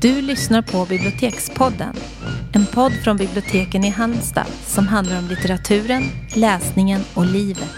Du 0.00 0.22
lyssnar 0.22 0.62
på 0.62 0.86
Bibliotekspodden. 0.86 1.94
En 2.52 2.66
podd 2.66 2.92
från 2.92 3.16
biblioteken 3.16 3.84
i 3.84 3.88
Halmstad 3.88 4.46
som 4.66 4.88
handlar 4.88 5.18
om 5.18 5.28
litteraturen, 5.28 6.02
läsningen 6.34 7.00
och 7.14 7.26
livet. 7.26 7.70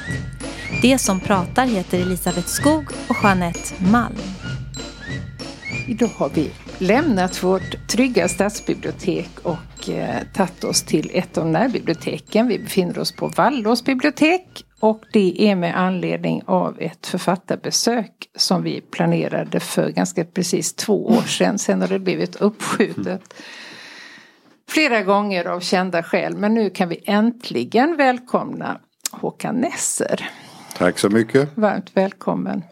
Det 0.82 0.98
som 0.98 1.20
pratar 1.20 1.66
heter 1.66 2.00
Elisabeth 2.00 2.46
Skog 2.46 2.84
och 3.08 3.16
Jeanette 3.22 3.84
Malm. 3.92 4.16
Idag 5.88 6.10
har 6.16 6.30
vi 6.34 6.50
lämnat 6.78 7.42
vårt 7.42 7.88
trygga 7.88 8.28
stadsbibliotek 8.28 9.30
och 9.42 9.88
eh, 9.88 10.22
tagit 10.34 10.64
oss 10.64 10.82
till 10.82 11.10
ett 11.14 11.38
av 11.38 11.46
närbiblioteken. 11.46 12.48
Vi 12.48 12.58
befinner 12.58 12.98
oss 12.98 13.12
på 13.12 13.28
Vallås 13.28 13.84
bibliotek 13.84 14.64
och 14.82 15.04
det 15.12 15.42
är 15.50 15.56
med 15.56 15.78
anledning 15.78 16.42
av 16.46 16.80
ett 16.80 17.06
författarbesök 17.06 18.30
som 18.36 18.62
vi 18.62 18.80
planerade 18.80 19.60
för 19.60 19.88
ganska 19.88 20.24
precis 20.24 20.74
två 20.74 21.06
år 21.06 21.22
sedan. 21.22 21.58
Sen 21.58 21.80
har 21.80 21.88
det 21.88 21.98
blivit 21.98 22.36
uppskjutet 22.36 23.34
flera 24.68 25.02
gånger 25.02 25.44
av 25.44 25.60
kända 25.60 26.02
skäl. 26.02 26.36
Men 26.36 26.54
nu 26.54 26.70
kan 26.70 26.88
vi 26.88 27.00
äntligen 27.04 27.96
välkomna 27.96 28.80
Håkan 29.12 29.54
Nesser. 29.54 30.30
Tack 30.78 30.98
så 30.98 31.10
mycket. 31.10 31.56
Varmt 31.56 31.90
välkommen. 31.94 32.62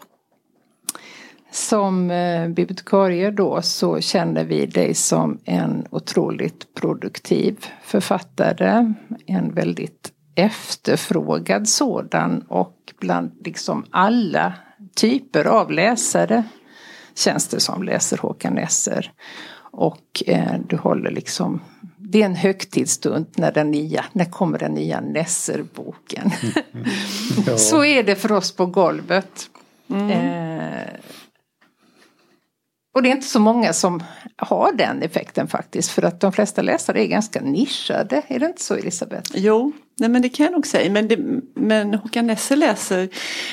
Som 1.51 2.11
eh, 2.11 2.49
bibliotekarie 2.49 3.31
då 3.31 3.63
så 3.63 4.01
känner 4.01 4.45
vi 4.45 4.67
dig 4.67 4.95
som 4.95 5.39
en 5.45 5.87
otroligt 5.91 6.75
produktiv 6.75 7.67
författare. 7.83 8.95
En 9.27 9.55
väldigt 9.55 10.13
efterfrågad 10.41 11.69
sådan 11.69 12.45
och 12.49 12.77
bland 13.01 13.33
liksom 13.45 13.85
alla 13.91 14.53
typer 14.95 15.45
av 15.45 15.73
läsare 15.73 16.45
känns 17.15 17.49
det 17.49 17.61
som 17.61 17.83
läser 17.83 18.19
Håkan 18.19 18.55
Nesser. 18.55 19.13
Och 19.73 20.23
eh, 20.27 20.55
du 20.69 20.77
håller 20.77 21.11
liksom 21.11 21.61
det 22.11 22.23
är 22.23 22.27
en 22.27 22.35
högtidsstund 22.35 23.27
när 23.37 23.53
den 23.53 23.71
nya, 23.71 24.05
när 24.13 24.25
kommer 24.25 24.59
den 24.59 24.73
nya 24.73 25.01
Nesser-boken. 25.01 26.31
Mm. 26.73 26.87
Ja. 27.47 27.57
Så 27.57 27.85
är 27.85 28.03
det 28.03 28.17
för 28.17 28.33
oss 28.33 28.53
på 28.53 28.67
golvet. 28.67 29.51
Mm. 29.91 30.11
Eh, 30.11 30.89
och 32.95 33.03
det 33.03 33.09
är 33.09 33.13
inte 33.13 33.27
så 33.27 33.41
många 33.41 33.73
som 33.73 34.03
har 34.37 34.73
den 34.73 35.03
effekten 35.03 35.49
faktiskt. 35.49 35.91
För 35.91 36.03
att 36.03 36.21
de 36.21 36.33
flesta 36.33 36.63
läsare 36.63 37.05
är 37.05 37.07
ganska 37.07 37.41
nischade. 37.41 38.23
Är 38.29 38.39
det 38.39 38.47
inte 38.47 38.63
så 38.63 38.75
Elisabeth? 38.75 39.31
Jo, 39.35 39.73
nej 40.01 40.09
men 40.09 40.23
det 40.23 40.29
kan 40.29 40.45
jag 40.45 40.53
nog 40.53 40.67
säga. 40.67 40.91
Men, 40.91 41.09
det, 41.09 41.19
men 41.55 41.95
Håkan 41.95 42.27
Nesse 42.27 42.57
läser 42.57 43.09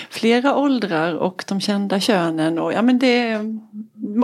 flera 0.10 0.58
åldrar 0.58 1.14
och 1.14 1.44
de 1.48 1.62
kända 1.62 2.00
könen. 2.00 2.60
Och, 2.60 2.74
ja, 2.74 2.82
men 2.82 3.00
det 3.00 3.18
är 3.18 3.60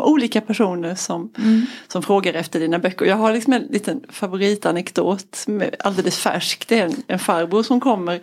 olika 0.01 0.41
personer 0.41 0.95
som, 0.95 1.33
mm. 1.37 1.65
som 1.87 2.03
frågar 2.03 2.33
efter 2.33 2.59
dina 2.59 2.79
böcker. 2.79 3.05
Jag 3.05 3.15
har 3.15 3.33
liksom 3.33 3.53
en 3.53 3.61
liten 3.61 4.01
favoritanekdot 4.09 5.45
alldeles 5.79 6.17
färsk. 6.17 6.67
Det 6.67 6.79
är 6.79 6.85
en, 6.85 6.95
en 7.07 7.19
farbror 7.19 7.63
som 7.63 7.79
kommer 7.79 8.21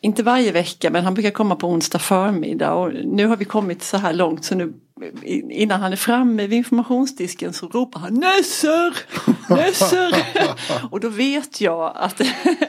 inte 0.00 0.22
varje 0.22 0.52
vecka 0.52 0.90
men 0.90 1.04
han 1.04 1.14
brukar 1.14 1.30
komma 1.30 1.56
på 1.56 1.68
onsdag 1.68 1.98
förmiddag 1.98 2.74
och 2.74 2.92
nu 3.04 3.26
har 3.26 3.36
vi 3.36 3.44
kommit 3.44 3.82
så 3.82 3.96
här 3.96 4.12
långt 4.12 4.44
så 4.44 4.54
nu 4.54 4.72
innan 5.50 5.80
han 5.80 5.92
är 5.92 5.96
framme 5.96 6.46
vid 6.46 6.58
informationsdisken 6.58 7.52
så 7.52 7.68
ropar 7.68 8.00
han 8.00 8.14
Nösser! 8.14 8.96
Nösser! 9.50 10.16
och 10.90 11.00
då 11.00 11.08
vet 11.08 11.60
jag 11.60 11.92
att, 11.96 12.20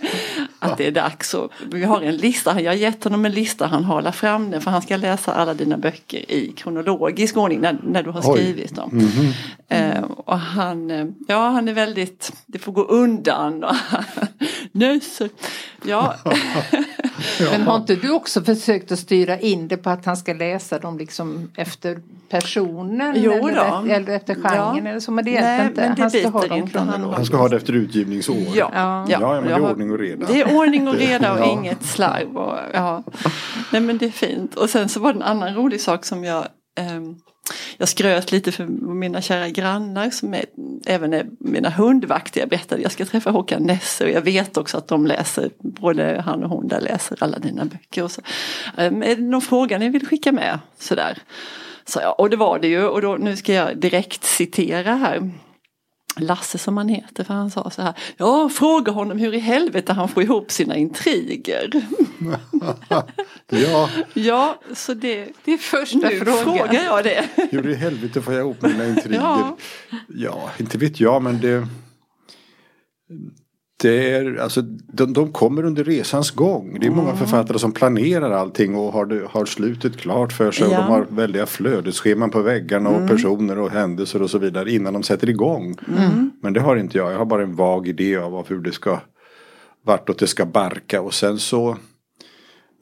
att 0.59 0.77
det 0.77 0.87
är 0.87 0.91
dags. 0.91 1.33
Och 1.33 1.51
vi 1.71 1.83
har 1.83 2.01
en 2.01 2.17
lista, 2.17 2.61
jag 2.61 2.71
har 2.71 2.77
gett 2.77 3.03
honom 3.03 3.25
en 3.25 3.31
lista, 3.31 3.67
han 3.67 3.83
har 3.83 4.11
fram 4.11 4.51
den 4.51 4.61
för 4.61 4.71
han 4.71 4.81
ska 4.81 4.97
läsa 4.97 5.33
alla 5.33 5.53
dina 5.53 5.77
böcker 5.77 6.31
i 6.31 6.53
kronologisk 6.57 7.37
ordning 7.37 7.61
när, 7.61 7.77
när 7.83 8.03
du 8.03 8.09
har 8.09 8.21
skrivit 8.21 8.71
Oj. 8.71 8.75
dem. 8.75 8.89
Mm 8.91 9.05
-hmm. 9.05 9.33
eh, 9.69 10.03
och 10.03 10.39
han, 10.39 10.91
eh, 10.91 11.05
ja 11.27 11.49
han 11.49 11.67
är 11.67 11.73
väldigt, 11.73 12.31
det 12.45 12.59
får 12.59 12.71
gå 12.71 12.83
undan. 12.83 13.65
Nösser! 14.71 15.29
Ja. 15.83 16.15
Men 17.51 17.61
har 17.61 17.75
inte 17.75 17.95
du 17.95 18.11
också 18.11 18.41
försökt 18.41 18.91
att 18.91 18.99
styra 18.99 19.39
in 19.39 19.67
det 19.67 19.77
på 19.77 19.89
att 19.89 20.05
han 20.05 20.17
ska 20.17 20.33
läsa 20.33 20.79
dem 20.79 20.97
liksom 20.97 21.51
efter 21.55 21.99
personen 22.29 23.13
jo, 23.17 23.31
eller, 23.31 23.91
eller, 23.91 24.15
efter 24.15 24.35
genren 24.35 24.85
ja. 24.85 24.89
eller 24.89 24.99
så. 24.99 25.11
Men 25.11 25.25
det 25.25 25.31
hjälper 25.31 25.65
inte. 25.65 25.81
Men 25.81 25.95
det 25.95 26.01
han, 26.01 26.11
ska 26.11 26.29
ha 26.29 26.47
dem 26.47 26.57
inte. 26.57 26.79
Han, 26.79 27.03
han 27.03 27.25
ska 27.25 27.37
ha 27.37 27.49
det 27.49 27.55
efter 27.55 27.73
utgivningsår. 27.73 28.35
Ja, 28.55 28.71
ja. 28.73 29.05
ja. 29.09 29.41
men 29.41 29.43
det 29.43 29.51
är 29.53 29.71
ordning 29.71 29.91
och 29.91 29.99
reda. 29.99 30.25
Det 30.27 30.41
är 30.41 30.57
ordning 30.57 30.87
och 30.87 30.95
reda 30.95 31.33
och 31.33 31.45
inget 31.45 31.85
slarv. 31.85 32.37
Och, 32.37 32.57
ja. 32.73 33.03
Nej 33.71 33.81
men 33.81 33.97
det 33.97 34.05
är 34.05 34.11
fint. 34.11 34.55
Och 34.55 34.69
sen 34.69 34.89
så 34.89 34.99
var 34.99 35.13
det 35.13 35.19
en 35.19 35.23
annan 35.23 35.55
rolig 35.55 35.81
sak 35.81 36.05
som 36.05 36.23
jag 36.23 36.47
um, 36.95 37.19
jag 37.77 37.89
skröt 37.89 38.31
lite 38.31 38.51
för 38.51 38.65
mina 38.93 39.21
kära 39.21 39.49
grannar 39.49 40.09
som 40.09 40.33
är, 40.33 40.45
även 40.85 41.13
är 41.13 41.25
mina 41.39 41.69
hundvakter. 41.69 42.39
Jag 42.39 42.49
berättade 42.49 42.81
jag 42.81 42.91
ska 42.91 43.05
träffa 43.05 43.29
Håkan 43.29 43.63
Nesse 43.63 44.03
och 44.03 44.09
jag 44.09 44.21
vet 44.21 44.57
också 44.57 44.77
att 44.77 44.87
de 44.87 45.07
läser, 45.07 45.49
både 45.59 46.23
han 46.25 46.43
och 46.43 46.49
hon 46.49 46.67
där 46.67 46.81
läser 46.81 47.17
alla 47.23 47.39
dina 47.39 47.65
böcker. 47.65 48.03
Och 48.03 48.11
så. 48.11 48.21
Ehm, 48.77 49.03
är 49.03 49.15
det 49.15 49.21
någon 49.21 49.41
fråga 49.41 49.77
ni 49.77 49.89
vill 49.89 50.07
skicka 50.07 50.31
med? 50.31 50.59
Sådär. 50.79 51.17
Så, 51.85 51.99
ja, 52.01 52.11
och 52.11 52.29
det 52.29 52.37
var 52.37 52.59
det 52.59 52.67
ju 52.67 52.85
och 52.85 53.01
då, 53.01 53.15
nu 53.15 53.37
ska 53.37 53.53
jag 53.53 53.77
direkt 53.77 54.23
citera 54.23 54.95
här. 54.95 55.31
Lasse 56.17 56.57
som 56.57 56.77
han 56.77 56.89
heter, 56.89 57.23
för 57.23 57.33
han 57.33 57.51
sa 57.51 57.69
så 57.69 57.81
här. 57.81 57.93
Ja, 58.17 58.49
fråga 58.49 58.91
honom 58.91 59.17
hur 59.17 59.33
i 59.33 59.39
helvete 59.39 59.93
han 59.93 60.09
får 60.09 60.23
ihop 60.23 60.51
sina 60.51 60.75
intriger. 60.75 61.69
ja. 63.49 63.89
ja, 64.13 64.59
så 64.73 64.93
det, 64.93 65.29
det 65.45 65.53
är 65.53 65.57
första 65.57 65.97
nu 65.97 66.19
frågan. 66.19 66.43
frågar 66.43 66.83
jag 66.83 67.03
det. 67.03 67.29
hur 67.51 67.69
i 67.69 67.75
helvete 67.75 68.21
får 68.21 68.33
jag 68.33 68.41
ihop 68.41 68.61
mina 68.61 68.87
intriger? 68.87 69.19
Ja, 69.21 69.57
ja 70.07 70.51
inte 70.57 70.77
vet 70.77 70.99
jag 70.99 71.23
men 71.23 71.39
det 71.41 71.67
det 73.85 74.11
är, 74.11 74.35
alltså, 74.35 74.61
de, 74.87 75.13
de 75.13 75.31
kommer 75.31 75.65
under 75.65 75.83
resans 75.83 76.31
gång. 76.31 76.77
Det 76.79 76.87
är 76.87 76.91
många 76.91 77.09
mm. 77.09 77.17
författare 77.17 77.59
som 77.59 77.71
planerar 77.71 78.31
allting 78.31 78.75
och 78.75 78.93
har, 78.93 79.27
har 79.29 79.45
slutet 79.45 79.97
klart 79.97 80.33
för 80.33 80.51
sig. 80.51 80.67
Ja. 80.71 80.77
Och 80.77 80.83
de 80.83 80.91
har 80.91 81.07
väldiga 81.09 81.45
flödesscheman 81.45 82.29
på 82.29 82.41
väggarna 82.41 82.89
och 82.89 82.95
mm. 82.95 83.07
personer 83.07 83.59
och 83.59 83.71
händelser 83.71 84.21
och 84.21 84.29
så 84.29 84.37
vidare 84.37 84.71
innan 84.71 84.93
de 84.93 85.03
sätter 85.03 85.29
igång. 85.29 85.75
Mm. 85.97 86.31
Men 86.41 86.53
det 86.53 86.59
har 86.59 86.75
inte 86.75 86.97
jag. 86.97 87.11
Jag 87.11 87.17
har 87.17 87.25
bara 87.25 87.43
en 87.43 87.55
vag 87.55 87.87
idé 87.87 88.17
av 88.17 88.47
hur 88.47 88.59
det 88.59 88.71
ska, 88.71 88.99
vartåt 89.85 90.19
det 90.19 90.27
ska 90.27 90.45
barka. 90.45 91.01
Och 91.01 91.13
sen 91.13 91.37
så 91.37 91.77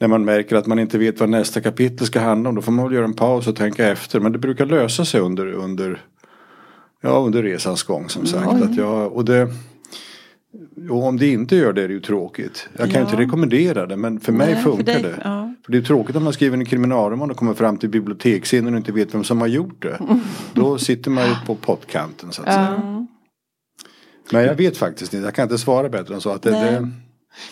när 0.00 0.08
man 0.08 0.24
märker 0.24 0.56
att 0.56 0.66
man 0.66 0.78
inte 0.78 0.98
vet 0.98 1.20
vad 1.20 1.28
nästa 1.28 1.60
kapitel 1.60 2.06
ska 2.06 2.20
handla 2.20 2.48
om. 2.48 2.54
Då 2.54 2.62
får 2.62 2.72
man 2.72 2.84
väl 2.84 2.94
göra 2.94 3.04
en 3.04 3.14
paus 3.14 3.46
och 3.46 3.56
tänka 3.56 3.88
efter. 3.88 4.20
Men 4.20 4.32
det 4.32 4.38
brukar 4.38 4.66
lösa 4.66 5.04
sig 5.04 5.20
under, 5.20 5.52
under, 5.52 6.00
ja, 7.02 7.10
under 7.10 7.42
resans 7.42 7.82
gång 7.82 8.08
som 8.08 8.26
sagt. 8.26 8.62
Att 8.62 8.76
jag, 8.76 9.12
och 9.12 9.24
det, 9.24 9.48
och 10.90 11.04
om 11.04 11.16
det 11.16 11.26
inte 11.26 11.56
gör 11.56 11.72
det 11.72 11.82
är 11.82 11.88
det 11.88 11.94
ju 11.94 12.00
tråkigt. 12.00 12.68
Jag 12.78 12.90
kan 12.90 13.00
ja. 13.00 13.08
inte 13.08 13.22
rekommendera 13.22 13.86
det 13.86 13.96
men 13.96 14.20
för 14.20 14.32
Nej, 14.32 14.54
mig 14.54 14.62
funkar 14.62 14.94
för 14.94 15.02
det. 15.02 15.20
Ja. 15.24 15.54
För 15.64 15.72
det 15.72 15.78
är 15.78 15.82
tråkigt 15.82 16.16
om 16.16 16.24
man 16.24 16.32
skriver 16.32 16.58
en 16.58 16.64
kriminalroman 16.64 17.30
och 17.30 17.36
kommer 17.36 17.54
fram 17.54 17.76
till 17.76 17.88
biblioteksscenen 17.88 18.74
och 18.74 18.78
inte 18.78 18.92
vet 18.92 19.14
vem 19.14 19.24
som 19.24 19.40
har 19.40 19.48
gjort 19.48 19.82
det. 19.82 19.98
Då 20.54 20.78
sitter 20.78 21.10
man 21.10 21.24
ju 21.28 21.34
på 21.46 21.54
pottkanten 21.54 22.32
så 22.32 22.42
att 22.42 22.48
ja. 22.48 22.54
säga. 22.54 23.06
Men 24.32 24.44
jag 24.44 24.54
vet 24.54 24.76
faktiskt 24.76 25.14
inte, 25.14 25.24
jag 25.24 25.34
kan 25.34 25.42
inte 25.42 25.58
svara 25.58 25.88
bättre 25.88 26.14
än 26.14 26.20
så. 26.20 26.30
Att 26.30 26.42
det, 26.42 26.50
det... 26.50 26.90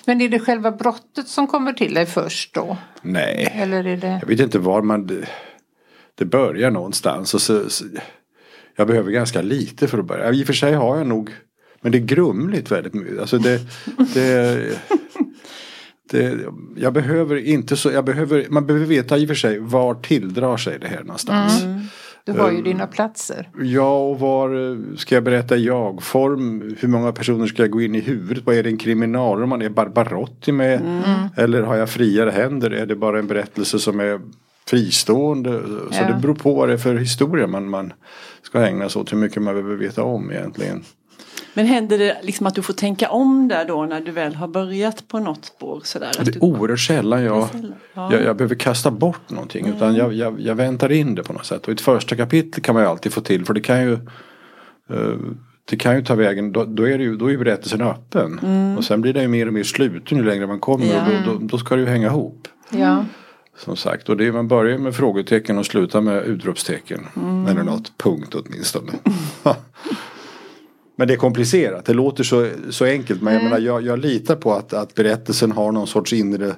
Men 0.05 0.21
är 0.21 0.29
det 0.29 0.39
själva 0.39 0.73
brottet 0.73 1.29
som 1.29 1.47
kommer 1.47 1.73
till 1.73 1.95
dig 1.95 2.07
först 2.07 2.55
då? 2.55 2.77
Nej, 3.03 3.53
Eller 3.55 3.87
är 3.87 3.97
det... 3.97 4.19
jag 4.21 4.29
vet 4.29 4.41
inte 4.41 4.59
var 4.59 4.83
man... 4.83 5.07
Det, 5.07 5.29
det 6.15 6.25
börjar 6.25 6.71
någonstans. 6.71 7.35
Och 7.35 7.43
så, 7.43 7.71
så, 7.71 7.85
jag 8.77 8.87
behöver 8.87 9.11
ganska 9.11 9.43
lite 9.43 9.89
för 9.89 9.99
att 9.99 10.07
börja. 10.07 10.33
I 10.33 10.43
och 10.43 10.47
för 10.47 10.53
sig 10.53 10.73
har 10.73 10.97
jag 10.97 11.07
nog 11.07 11.31
men 11.83 11.93
det 11.93 11.99
är 11.99 12.03
grumligt 12.03 12.71
väldigt 12.71 12.95
mycket. 12.95 13.19
Alltså 13.19 13.39
det, 13.39 13.61
det, 14.15 14.79
det, 16.11 16.39
jag 16.77 16.93
behöver 16.93 17.37
inte 17.37 17.77
så, 17.77 17.91
jag 17.91 18.05
behöver, 18.05 18.47
man 18.51 18.67
behöver 18.67 18.87
veta 18.87 19.19
i 19.19 19.25
och 19.25 19.29
för 19.29 19.35
sig 19.35 19.59
var 19.59 19.95
tildrar 19.95 20.57
sig 20.57 20.79
det 20.79 20.89
här 20.89 21.01
någonstans. 21.01 21.63
Mm. 21.63 21.81
Du 22.25 22.33
har 22.33 22.51
ju 22.51 22.59
um, 22.59 22.65
dina 22.65 22.87
platser. 22.87 23.49
Ja, 23.63 23.99
och 23.99 24.21
var 24.21 24.97
ska 24.97 25.15
jag 25.15 25.25
berätta 25.25 25.57
jag-form? 25.57 26.75
Hur 26.79 26.89
många 26.89 27.13
personer 27.13 27.47
ska 27.47 27.63
jag 27.63 27.71
gå 27.71 27.81
in 27.81 27.95
i 27.95 28.01
huvudet? 28.01 28.47
Vad 28.47 28.57
är 28.57 28.63
det 28.63 28.71
en 28.71 28.79
kriminalroman? 28.79 29.63
Är 29.63 29.69
Barbarotti 29.69 30.53
med? 30.53 30.81
Mm. 30.81 31.29
Eller 31.37 31.63
har 31.63 31.77
jag 31.77 31.91
friare 31.91 32.31
händer? 32.31 32.71
Är 32.71 32.87
det 32.87 32.97
bara 32.97 33.19
en 33.19 33.27
berättelse 33.27 33.79
som 33.79 34.01
är 34.01 34.21
fristående? 34.67 35.63
Så 35.91 36.01
ja. 36.01 36.09
det 36.09 36.21
beror 36.23 36.35
på 36.35 36.55
vad 36.55 36.69
det 36.69 36.73
är 36.73 36.79
för 36.79 36.95
historia 36.95 37.47
man, 37.47 37.71
man 37.71 37.93
ska 38.43 38.67
ägna 38.67 38.89
sig 38.89 39.01
åt. 39.01 39.13
Hur 39.13 39.19
mycket 39.19 39.43
man 39.43 39.55
behöver 39.55 39.77
veta 39.77 40.03
om 40.03 40.31
egentligen. 40.31 40.85
Men 41.55 41.67
händer 41.67 41.99
det 41.99 42.17
liksom 42.23 42.47
att 42.47 42.55
du 42.55 42.63
får 42.63 42.75
tänka 42.75 43.11
om 43.11 43.49
där 43.49 43.65
då 43.65 43.85
när 43.85 44.01
du 44.01 44.13
väl 44.13 44.35
har 44.35 44.49
börjat 44.49 45.09
på 45.09 45.19
något 45.19 45.45
spår? 45.45 45.81
Sådär, 45.85 46.13
det 46.19 46.31
är 46.31 46.33
du... 46.33 46.39
oerhört 46.41 46.81
sällan 46.81 47.23
jag, 47.23 47.49
ja. 47.95 48.13
jag, 48.13 48.23
jag, 48.23 48.37
behöver 48.37 48.55
kasta 48.55 48.91
bort 48.91 49.31
någonting 49.31 49.65
mm. 49.67 49.77
utan 49.77 49.95
jag, 49.95 50.13
jag, 50.13 50.41
jag, 50.41 50.55
väntar 50.55 50.93
in 50.93 51.15
det 51.15 51.23
på 51.23 51.33
något 51.33 51.47
sätt. 51.47 51.67
Och 51.67 51.73
ett 51.73 51.81
första 51.81 52.17
kapitel 52.17 52.63
kan 52.63 52.75
man 52.75 52.85
ju 52.85 52.89
alltid 52.89 53.13
få 53.13 53.21
till 53.21 53.45
för 53.45 53.55
det 53.55 53.61
kan 53.61 53.83
ju 53.83 53.93
uh, 54.91 55.17
det 55.65 55.77
kan 55.77 55.97
ju 55.97 56.05
ta 56.05 56.15
vägen, 56.15 56.53
då, 56.53 56.65
då, 56.65 56.89
är, 56.89 56.99
det 56.99 57.05
ju, 57.05 57.17
då 57.17 57.27
är 57.27 57.31
ju 57.31 57.39
berättelsen 57.39 57.81
öppen. 57.81 58.41
Mm. 58.43 58.77
Och 58.77 58.85
sen 58.85 59.01
blir 59.01 59.13
det 59.13 59.23
ju 59.23 59.29
mer 59.29 59.47
och 59.47 59.53
mer 59.53 59.63
sluten 59.63 60.19
ju 60.19 60.25
längre 60.25 60.47
man 60.47 60.61
kommer 60.61 60.87
ja. 60.87 61.07
och 61.07 61.25
då, 61.25 61.33
då, 61.33 61.39
då, 61.39 61.59
ska 61.59 61.75
det 61.75 61.81
ju 61.81 61.89
hänga 61.89 62.07
ihop. 62.07 62.49
Ja. 62.71 63.05
Som 63.57 63.77
sagt, 63.77 64.09
och 64.09 64.17
det 64.17 64.27
är, 64.27 64.33
man 64.33 64.49
börjar 64.49 64.79
med 64.79 64.95
frågetecken 64.95 65.59
och 65.59 65.67
slutar 65.67 66.01
med 66.01 66.23
utropstecken. 66.23 67.07
Mm. 67.17 67.47
Eller 67.47 67.63
något 67.63 67.99
punkt 67.99 68.35
åtminstone. 68.35 68.93
men 71.03 71.09
det 71.09 71.15
är 71.15 71.19
komplicerat, 71.19 71.85
det 71.85 71.95
låter 71.95 72.25
så, 72.25 72.49
så 72.71 72.85
enkelt. 72.85 73.23
Men 73.23 73.35
jag, 73.35 73.43
menar, 73.43 73.59
jag, 73.59 73.83
jag 73.83 73.99
litar 73.99 74.37
på 74.37 74.53
att, 74.55 74.73
att 74.73 74.95
berättelsen 74.95 75.53
har 75.53 75.73
någon 75.73 75.87
sorts 75.87 76.13
inre 76.13 76.55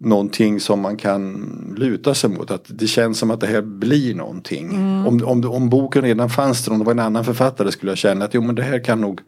någonting 0.00 0.60
som 0.60 0.80
man 0.80 0.96
kan 0.96 1.46
luta 1.78 2.14
sig 2.14 2.30
mot. 2.30 2.50
Att 2.50 2.64
det 2.68 2.86
känns 2.86 3.18
som 3.18 3.30
att 3.30 3.40
det 3.40 3.46
här 3.46 3.62
blir 3.62 4.14
någonting. 4.14 4.72
Om, 5.06 5.24
om, 5.24 5.50
om 5.50 5.68
boken 5.68 6.02
redan 6.02 6.30
fanns 6.30 6.64
där, 6.64 6.72
om 6.72 6.78
det 6.78 6.84
var 6.84 6.92
en 6.92 6.98
annan 6.98 7.24
författare 7.24 7.72
skulle 7.72 7.90
jag 7.90 7.98
känna 7.98 8.24
att 8.24 8.34
jo 8.34 8.42
men 8.42 8.54
det 8.54 8.62
här 8.62 8.84
kan 8.84 9.00
nog 9.00 9.20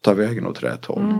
ta 0.00 0.14
vägen 0.14 0.46
åt 0.46 0.62
rätt 0.62 0.84
håll. 0.84 1.14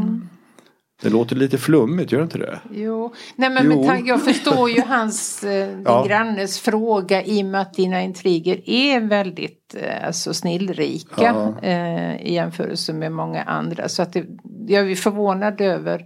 Det 1.02 1.10
låter 1.10 1.36
lite 1.36 1.58
flummigt, 1.58 2.12
gör 2.12 2.18
det 2.18 2.22
inte 2.24 2.38
det? 2.38 2.60
Jo, 2.70 3.14
Nej, 3.36 3.50
men 3.50 3.70
Jo. 3.72 3.84
tanke- 3.84 4.08
jag 4.08 4.24
förstår 4.24 4.70
ju 4.70 4.80
hans, 4.88 5.44
eh, 5.44 5.68
din 5.68 5.82
Ja. 5.84 6.04
grannes 6.08 6.60
fråga 6.60 7.24
i 7.24 7.42
och 7.42 7.46
med 7.46 7.60
att 7.60 7.74
dina 7.74 8.02
intriger 8.02 8.60
är 8.70 9.00
väldigt 9.00 9.74
eh, 9.80 10.06
alltså, 10.06 10.34
snillrika 10.34 11.22
Ja. 11.62 11.68
eh, 11.68 12.16
i 12.26 12.34
jämförelse 12.34 12.92
med 12.92 13.12
många 13.12 13.42
andra. 13.42 13.88
Så 13.88 14.02
att 14.02 14.12
det, 14.12 14.24
jag 14.68 14.90
är 14.90 14.94
förvånad 14.94 15.60
över 15.60 16.04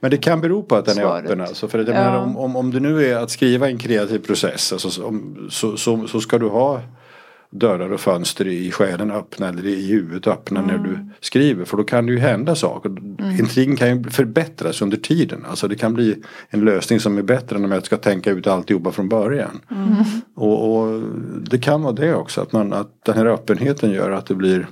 Men 0.00 0.10
det 0.10 0.16
kan 0.16 0.40
bero 0.40 0.62
på 0.62 0.76
att 0.76 0.84
den 0.84 0.98
är 0.98 1.02
Svaret. 1.02 1.24
öppen. 1.24 1.40
Alltså, 1.40 1.68
för 1.68 1.78
jag 1.78 1.88
Ja. 1.88 1.92
menar, 1.92 2.18
om, 2.22 2.36
om, 2.36 2.56
om 2.56 2.70
det 2.70 2.80
nu 2.80 3.04
är 3.06 3.16
att 3.16 3.30
skriva 3.30 3.68
en 3.68 3.78
kreativ 3.78 4.18
process 4.18 4.72
alltså, 4.72 4.90
så, 4.90 5.04
om, 5.06 5.48
så, 5.50 5.76
så, 5.76 6.06
så 6.06 6.20
ska 6.20 6.38
du 6.38 6.48
ha 6.48 6.80
dörrar 7.50 7.92
och 7.92 8.00
fönster 8.00 8.46
i 8.46 8.70
själen 8.70 9.10
öppna 9.10 9.48
eller 9.48 9.66
i 9.66 9.86
huvudet 9.86 10.26
öppna 10.26 10.62
när 10.62 10.78
du 10.78 10.98
skriver. 11.20 11.64
För 11.64 11.76
då 11.76 11.84
kan 11.84 12.06
det 12.06 12.12
ju 12.12 12.18
hända 12.18 12.54
saker. 12.54 12.88
Intrigen 13.40 13.76
kan 13.76 13.88
ju 13.88 14.10
förbättras 14.10 14.82
under 14.82 14.96
tiden. 14.96 15.44
Alltså 15.48 15.68
det 15.68 15.76
kan 15.76 15.94
bli 15.94 16.22
en 16.48 16.60
lösning 16.60 17.00
som 17.00 17.18
är 17.18 17.22
bättre 17.22 17.56
än 17.56 17.64
om 17.64 17.72
jag 17.72 17.84
ska 17.86 17.96
tänka 17.96 18.30
ut 18.30 18.46
alltihopa 18.46 18.92
från 18.92 19.08
början. 19.08 19.60
Och, 20.34 20.76
och 20.78 21.02
det 21.50 21.58
kan 21.58 21.82
vara 21.82 21.92
det 21.94 22.14
också. 22.14 22.40
Att, 22.40 22.52
man, 22.52 22.72
att 22.72 23.04
den 23.04 23.16
här 23.16 23.26
öppenheten 23.26 23.90
gör 23.90 24.10
att 24.10 24.26
det 24.26 24.34
blir 24.34 24.68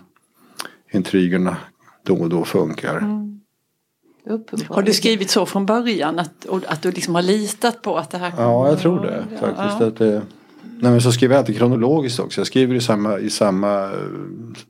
intrigerna 0.92 1.56
då 2.04 2.14
och 2.14 2.28
då 2.28 2.44
funkar. 2.44 2.96
uppenbarligen. 2.96 4.74
Har 4.74 4.82
du 4.82 4.92
skrivit 4.92 5.30
så 5.30 5.46
från 5.46 5.66
början 5.66 6.18
att, 6.18 6.46
att 6.66 6.82
du 6.82 6.90
liksom 6.92 7.14
har 7.14 7.22
litat 7.22 7.82
på 7.82 7.96
att 7.96 8.10
det 8.10 8.18
här 8.18 8.32
Ja, 8.36 8.68
jag 8.68 8.78
tror 8.78 9.00
det 9.02 9.24
faktiskt. 9.40 9.80
ja. 9.80 9.86
Att 9.86 9.96
det, 9.96 10.22
nej, 10.80 10.90
men 10.92 11.00
så 11.00 11.12
skriver 11.12 11.34
jag 11.34 11.40
alltid 11.40 11.56
kronologiskt 11.58 12.18
också. 12.20 12.40
Jag 12.40 12.46
skriver 12.46 12.74
i 12.74 12.80
samma, 12.80 13.18
i 13.18 13.30
samma, 13.30 13.90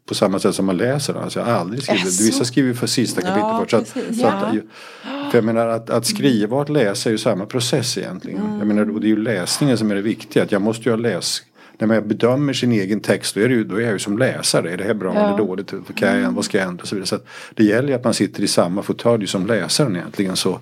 på 0.08 0.14
samma 0.14 0.38
sätt 0.38 0.54
som 0.54 0.66
man 0.66 0.76
läser 0.76 1.12
den. 1.12 1.22
Alltså 1.22 1.38
jag 1.38 1.46
har 1.46 1.52
aldrig 1.52 1.82
skrivit. 1.82 2.04
Jaså? 2.04 2.22
Vissa 2.24 2.44
skriver 2.44 2.74
för 2.74 2.86
sista 2.86 3.20
Ja, 3.20 3.26
kapitlet 3.26 3.88
först. 3.88 3.92
Så 3.94 4.00
att, 4.00 4.16
så 4.16 4.26
att, 4.26 4.54
Ja. 4.54 5.30
för 5.30 5.38
jag 5.38 5.44
menar 5.44 5.66
att, 5.66 5.90
att 5.90 6.06
skriva 6.06 6.56
och 6.56 6.62
att 6.62 6.68
läsa 6.68 7.08
är 7.08 7.12
ju 7.12 7.18
samma 7.18 7.46
process 7.46 7.98
egentligen. 7.98 8.58
Jag 8.58 8.66
menar, 8.66 8.90
och 8.94 9.00
det 9.00 9.06
är 9.06 9.08
ju 9.08 9.22
läsningen 9.22 9.78
som 9.78 9.90
är 9.90 9.94
det 9.94 10.02
viktiga. 10.02 10.42
Att 10.42 10.52
jag 10.52 10.62
måste 10.62 10.82
ju 10.84 10.90
ha 10.90 10.96
läs 10.96 11.42
när 11.78 11.86
man 11.86 12.08
bedömer 12.08 12.52
sin 12.52 12.72
egen 12.72 13.00
text 13.00 13.34
då 13.34 13.40
är, 13.40 13.48
ju, 13.48 13.64
då 13.64 13.76
är 13.76 13.80
jag 13.80 13.92
ju 13.92 13.98
som 13.98 14.18
läsare. 14.18 14.72
Är 14.72 14.76
det 14.76 14.84
här 14.84 14.94
bra 14.94 15.14
Ja. 15.14 15.26
eller 15.28 15.38
dåligt? 15.38 15.72
Vad, 15.72 15.96
kan 15.96 16.18
jag, 16.20 16.30
vad 16.32 16.44
ska 16.44 16.58
jag 16.58 16.68
ändra? 16.68 16.82
Och 16.82 16.88
så 16.88 16.94
vidare. 16.94 17.06
Så 17.06 17.18
det 17.54 17.64
gäller 17.64 17.88
ju 17.88 17.94
att 17.94 18.04
man 18.04 18.14
sitter 18.14 18.42
i 18.42 18.46
samma 18.46 18.82
fåtölj 18.82 19.26
som 19.26 19.46
läsaren 19.46 19.96
egentligen 19.96 20.36
så, 20.36 20.60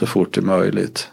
så 0.00 0.06
fort 0.06 0.34
det 0.34 0.40
är 0.40 0.42
möjligt. 0.42 1.08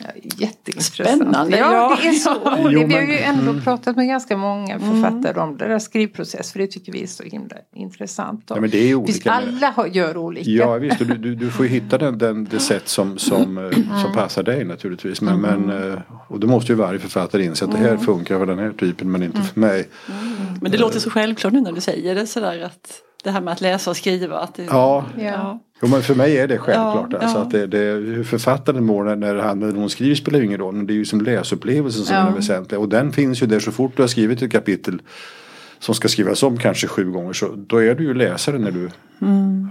Ja, 0.00 0.06
jätteintressant. 0.36 1.08
Spännande, 1.08 1.58
Ja, 1.58 1.72
ja. 1.72 1.98
det 2.02 2.08
är 2.08 2.12
så 2.12 2.30
Jo, 2.44 2.68
roligt. 2.68 2.88
Vi 2.88 2.94
har 2.94 3.02
ju 3.02 3.18
ändå 3.18 3.60
pratat 3.60 3.96
med 3.96 4.08
ganska 4.08 4.36
många 4.36 4.78
författare 4.78 5.40
om 5.40 5.56
det 5.56 5.68
där 5.68 5.78
skrivprocess. 5.78 6.52
För 6.52 6.58
det 6.58 6.66
tycker 6.66 6.92
vi 6.92 7.02
är 7.02 7.06
så 7.06 7.22
himla 7.22 7.56
intressant. 7.74 8.44
Ja, 8.48 8.60
men 8.60 8.70
det 8.70 8.78
är 8.78 8.82
Visst, 8.82 8.96
olika. 8.98 9.30
alla 9.32 9.70
har, 9.70 9.86
gör 9.86 10.16
olika. 10.16 10.50
Ja 10.50 10.74
visst, 10.74 11.00
och 11.00 11.06
du, 11.06 11.14
du, 11.16 11.34
du 11.34 11.50
får 11.50 11.66
ju 11.66 11.72
hitta 11.72 11.98
den, 11.98 12.18
den, 12.18 12.44
det 12.44 12.58
sätt 12.60 12.88
som, 12.88 13.18
som, 13.18 13.58
eh, 13.58 13.70
som 14.02 14.12
passar 14.14 14.42
dig 14.42 14.64
naturligtvis. 14.64 15.20
Men, 15.20 15.40
men, 15.40 15.90
eh, 15.92 15.98
och 16.28 16.40
då 16.40 16.46
måste 16.46 16.72
ju 16.72 16.76
varje 16.78 16.98
författare 16.98 17.44
inse 17.44 17.64
att 17.64 17.72
det 17.72 17.78
här 17.78 17.96
funkar 17.96 18.38
för 18.38 18.46
den 18.46 18.58
här 18.58 18.72
typen 18.72 19.10
men 19.10 19.22
inte 19.22 19.42
för 19.42 19.60
mig. 19.60 19.88
Men 20.60 20.72
det 20.72 20.78
låter 20.78 20.98
så 21.00 21.10
självklart 21.10 21.52
nu 21.52 21.60
när 21.60 21.72
du 21.72 21.80
säger 21.80 22.14
det 22.14 22.26
sådär 22.26 22.62
att 22.64 23.02
det 23.24 23.30
här 23.30 23.40
med 23.40 23.52
att 23.52 23.60
läsa 23.60 23.90
och 23.90 23.96
skriva. 23.96 24.38
Att 24.38 24.54
det, 24.54 24.64
Ja, 24.64 25.04
Ja. 25.18 25.60
Jo, 25.82 25.88
men 25.88 26.02
för 26.02 26.14
mig 26.14 26.38
är 26.38 26.48
det 26.48 26.58
självklart. 26.58 27.08
Ja, 27.12 27.18
alltså, 27.18 27.38
ja. 27.38 27.42
Att 27.42 27.50
det, 27.50 27.66
det, 27.66 27.78
hur 27.78 28.24
författaren 28.24 28.84
mår 28.84 29.16
när, 29.16 29.34
han 29.34 29.62
eller 29.62 29.72
hon 29.72 29.90
skriver 29.90 30.14
spelar 30.14 30.38
ju 30.38 30.44
ingen 30.44 30.58
roll. 30.58 30.74
Men 30.74 30.86
det 30.86 30.92
är 30.92 30.94
ju 30.94 31.04
som 31.04 31.20
läsupplevelsen 31.20 32.04
som 32.04 32.16
Ja. 32.16 32.22
är 32.22 32.30
det 32.30 32.36
väsentliga. 32.36 32.78
Och 32.80 32.88
den 32.88 33.12
finns 33.12 33.42
ju 33.42 33.46
där 33.46 33.60
så 33.60 33.72
fort 33.72 33.92
du 33.96 34.02
har 34.02 34.08
skrivit 34.08 34.42
ett 34.42 34.52
kapitel 34.52 35.02
som 35.78 35.94
ska 35.94 36.08
skrivas 36.08 36.42
om 36.42 36.58
kanske 36.58 36.86
sju 36.88 37.10
gånger 37.10 37.32
så 37.32 37.54
då 37.56 37.76
är 37.82 37.94
du 37.94 38.04
ju 38.04 38.14
läsare 38.14 38.58
när 38.58 38.70
du 38.70 38.90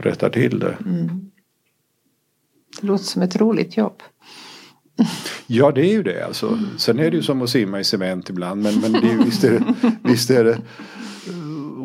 rättar 0.09 0.29
till 0.29 0.59
det. 0.59 0.77
Det 2.81 2.87
låter 2.87 3.03
som 3.05 3.21
ett 3.21 3.35
roligt 3.35 3.77
jobb. 3.77 4.01
Ja 5.47 5.71
det 5.71 5.81
är 5.81 5.91
ju 5.91 6.03
det 6.03 6.25
alltså. 6.25 6.59
Sen 6.77 6.99
är 6.99 7.11
det 7.11 7.17
ju 7.17 7.23
som 7.23 7.41
att 7.41 7.49
simma 7.49 7.79
i 7.79 7.83
cement 7.83 8.29
ibland. 8.29 8.61
Men, 8.61 8.79
men 8.79 8.91
det 8.91 8.97
är, 8.99 9.11
ju- 9.11 9.23
visst, 9.23 9.43
är 9.43 9.51
det, 9.51 9.63
visst 10.09 10.29
är 10.29 10.43
det 10.43 10.57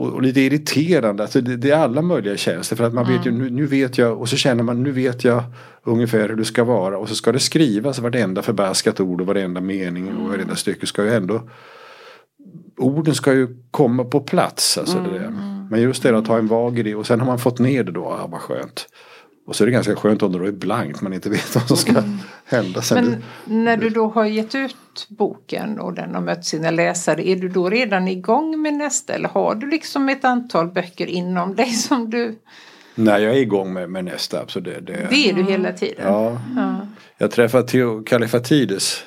och, 0.00 0.22
lite 0.22 0.40
irriterande. 0.40 1.22
Alltså 1.22 1.40
det, 1.40 1.56
det 1.56 1.70
är 1.70 1.76
alla 1.76 2.02
möjliga 2.02 2.36
tjänster. 2.36 2.76
För 2.76 2.84
att 2.84 2.94
man 2.94 3.06
vet 3.06 3.26
ju 3.26 3.30
nu, 3.30 3.50
nu 3.50 3.66
vet 3.66 3.98
jag 3.98 4.20
och 4.20 4.28
så 4.28 4.36
känner 4.36 4.62
man 4.62 4.82
nu 4.82 4.90
vet 4.90 5.24
jag 5.24 5.42
ungefär 5.84 6.28
hur 6.28 6.36
det 6.36 6.44
ska 6.44 6.64
vara. 6.64 6.98
Och 6.98 7.08
så 7.08 7.14
ska 7.14 7.32
det 7.32 7.38
skrivas 7.38 7.98
vartenda 7.98 8.42
förbaskat 8.42 9.00
ord 9.00 9.20
och 9.20 9.26
varenda 9.26 9.60
mening 9.60 10.16
och 10.16 10.28
varenda 10.28 10.56
stycke 10.56 10.86
ska 10.86 11.04
ju 11.04 11.10
ändå 11.10 11.42
Orden 12.76 13.14
ska 13.14 13.32
ju 13.32 13.48
komma 13.70 14.04
på 14.04 14.20
plats. 14.20 14.78
Alltså 14.78 14.98
det 14.98 15.18
där. 15.18 15.32
Men 15.70 15.82
just 15.82 16.02
det 16.02 16.18
att 16.18 16.26
ha 16.26 16.38
en 16.38 16.46
vag 16.46 16.78
idé 16.78 16.94
och 16.94 17.06
sen 17.06 17.20
har 17.20 17.26
man 17.26 17.38
fått 17.38 17.58
ner 17.58 17.84
det 17.84 17.92
då. 17.92 18.04
Ah, 18.04 18.26
vad 18.26 18.40
skönt. 18.40 18.86
Och 19.50 19.56
så 19.56 19.64
är 19.64 19.66
det 19.66 19.72
ganska 19.72 19.96
skönt 19.96 20.22
om 20.22 20.32
det 20.32 20.38
då 20.38 20.44
är 20.44 20.52
blankt 20.52 21.00
man 21.00 21.12
inte 21.12 21.30
vet 21.30 21.54
vad 21.54 21.68
som 21.68 21.76
ska 21.76 21.92
hända 22.44 22.82
sen. 22.82 23.04
Men 23.04 23.22
när 23.64 23.76
du 23.76 23.90
då 23.90 24.08
har 24.08 24.24
gett 24.24 24.54
ut 24.54 25.06
boken 25.08 25.80
och 25.80 25.94
den 25.94 26.14
har 26.14 26.22
mött 26.22 26.44
sina 26.44 26.70
läsare. 26.70 27.28
Är 27.28 27.36
du 27.36 27.48
då 27.48 27.70
redan 27.70 28.08
igång 28.08 28.62
med 28.62 28.74
nästa? 28.74 29.12
Eller 29.12 29.28
har 29.28 29.54
du 29.54 29.70
liksom 29.70 30.08
ett 30.08 30.24
antal 30.24 30.68
böcker 30.68 31.06
inom 31.06 31.54
dig 31.54 31.70
som 31.70 32.10
du... 32.10 32.38
Nej, 32.94 33.22
jag 33.22 33.34
är 33.34 33.38
igång 33.38 33.72
med, 33.72 33.90
med 33.90 34.04
nästa. 34.04 34.46
Så 34.46 34.60
det, 34.60 34.80
det, 34.80 35.06
Det 35.10 35.30
är 35.30 35.32
du 35.32 35.42
hela 35.42 35.72
tiden? 35.72 36.06
ja. 36.06 36.40
Jag 37.18 37.30
träffade 37.30 37.68
Theo 37.68 38.02
Kallifatides 38.02 39.02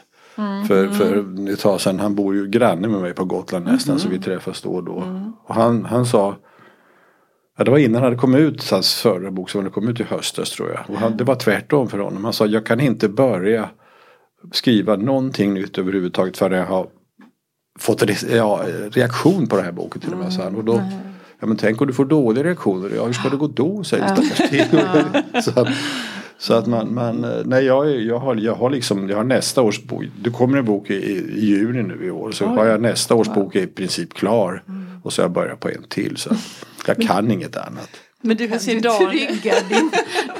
för, 0.67 0.87
för 0.89 1.49
ett 1.53 1.59
tag 1.59 1.81
sedan. 1.81 1.99
Han 1.99 2.15
bor 2.15 2.35
ju 2.35 2.47
granne 2.47 2.87
med 2.87 3.01
mig 3.01 3.13
på 3.13 3.25
Gotland 3.25 3.65
nästan 3.65 3.99
så 3.99 4.09
vi 4.09 4.19
träffas 4.19 4.61
då 4.61 4.69
och 4.69 4.83
då. 4.83 5.31
Och 5.47 5.55
han, 5.55 5.85
han 5.85 6.05
sa 6.05 6.35
Ja, 7.57 7.63
det 7.63 7.71
var 7.71 7.77
innan 7.77 8.03
han 8.03 8.17
kommit 8.17 8.39
ut, 8.39 8.69
hans 8.71 8.93
förra 8.93 9.31
bok 9.31 9.49
som 9.49 9.71
kommit 9.71 9.89
ut 9.89 9.99
i 9.99 10.03
höstas 10.03 10.51
tror 10.51 10.69
jag. 10.69 10.79
Och 10.87 10.97
han, 10.97 11.17
det 11.17 11.23
var 11.23 11.35
tvärtom 11.35 11.89
för 11.89 11.97
honom. 11.97 12.23
Han 12.23 12.33
sa 12.33 12.45
jag 12.45 12.65
kan 12.65 12.79
inte 12.79 13.09
börja 13.09 13.69
skriva 14.51 14.95
någonting 14.95 15.53
nytt 15.53 15.77
överhuvudtaget 15.77 16.37
förrän 16.37 16.59
jag 16.59 16.65
har 16.65 16.87
fått 17.79 18.03
re, 18.03 18.35
ja, 18.35 18.65
reaktion 18.91 19.47
på 19.47 19.55
den 19.55 19.65
här 19.65 19.71
boken 19.71 20.01
till 20.01 20.13
och 20.13 20.17
med. 20.17 20.55
Och 20.55 20.63
då, 20.63 20.83
ja 21.39 21.47
men 21.47 21.57
tänk 21.57 21.81
om 21.81 21.87
du 21.87 21.93
får 21.93 22.05
dåliga 22.05 22.43
reaktioner. 22.43 22.91
Ja 22.95 23.05
hur 23.05 23.13
ska 23.13 23.29
det 23.29 23.37
gå 23.37 23.47
då 23.47 23.83
säger 23.83 24.07
stackars 24.07 24.49
Theo. 24.49 25.41
så 25.41 25.59
att, 25.59 25.67
så 26.37 26.53
att 26.53 26.67
man, 26.67 26.93
man 26.93 27.41
nej 27.45 27.65
jag, 27.65 28.01
jag, 28.01 28.19
har, 28.19 28.35
jag 28.35 28.55
har 28.55 28.69
liksom, 28.69 29.09
jag 29.09 29.17
har 29.17 29.23
nästa 29.23 29.61
års 29.61 29.83
bok. 29.83 30.03
Det 30.21 30.29
kommer 30.29 30.57
en 30.57 30.65
bok 30.65 30.89
i, 30.89 30.93
i 30.93 31.45
juni 31.45 31.83
nu 31.83 32.05
i 32.05 32.11
år. 32.11 32.31
Så 32.31 32.45
har 32.45 32.65
jag 32.65 32.81
nästa 32.81 33.15
års 33.15 33.27
bok 33.27 33.55
är 33.55 33.61
i 33.61 33.67
princip 33.67 34.13
klar. 34.13 34.63
Och 35.03 35.13
så 35.13 35.21
har 35.21 35.23
jag 35.23 35.31
börjat 35.33 35.59
på 35.59 35.69
en 35.69 35.83
till. 35.89 36.17
Så 36.17 36.29
jag 36.87 36.97
kan 37.01 37.31
inget 37.31 37.57
annat. 37.57 37.89
Men 38.25 38.37
du, 38.37 38.47
hur 38.47 38.57
ser 38.57 38.73
Du 38.73 38.79
dagen 38.79 39.09
tryggar 39.09 39.55
din... 39.69 39.91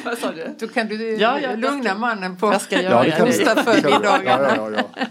Vad 0.06 0.18
sa 0.18 0.32
du? 0.32 0.56
Då 0.60 0.68
kan 0.68 0.88
du 0.88 1.16
Ja, 1.16 1.40
ja, 1.40 1.50
lugna 1.56 1.68
jag 1.78 1.84
ska- 1.84 1.96
mannen 1.96 2.36
på 2.38 2.48
Jag 2.52 2.62
ska 2.62 2.82
göra 2.82 3.04
det 3.04 3.12
kan 3.12 3.26
det. 3.28 3.32
du. 3.32 3.40
onsdag 3.40 3.56
Det 3.56 3.64
kan 3.66 3.76
du. 3.76 3.82
förmiddagarna. 3.82 4.54
Ja, 4.58 4.70
ja, 4.72 4.84
ja, 4.96 5.06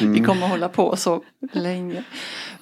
ja. 0.00 0.06
Vi 0.08 0.20
kommer 0.20 0.44
att 0.46 0.50
hålla 0.50 0.68
på 0.68 0.96
så 0.96 1.22
länge. 1.52 2.04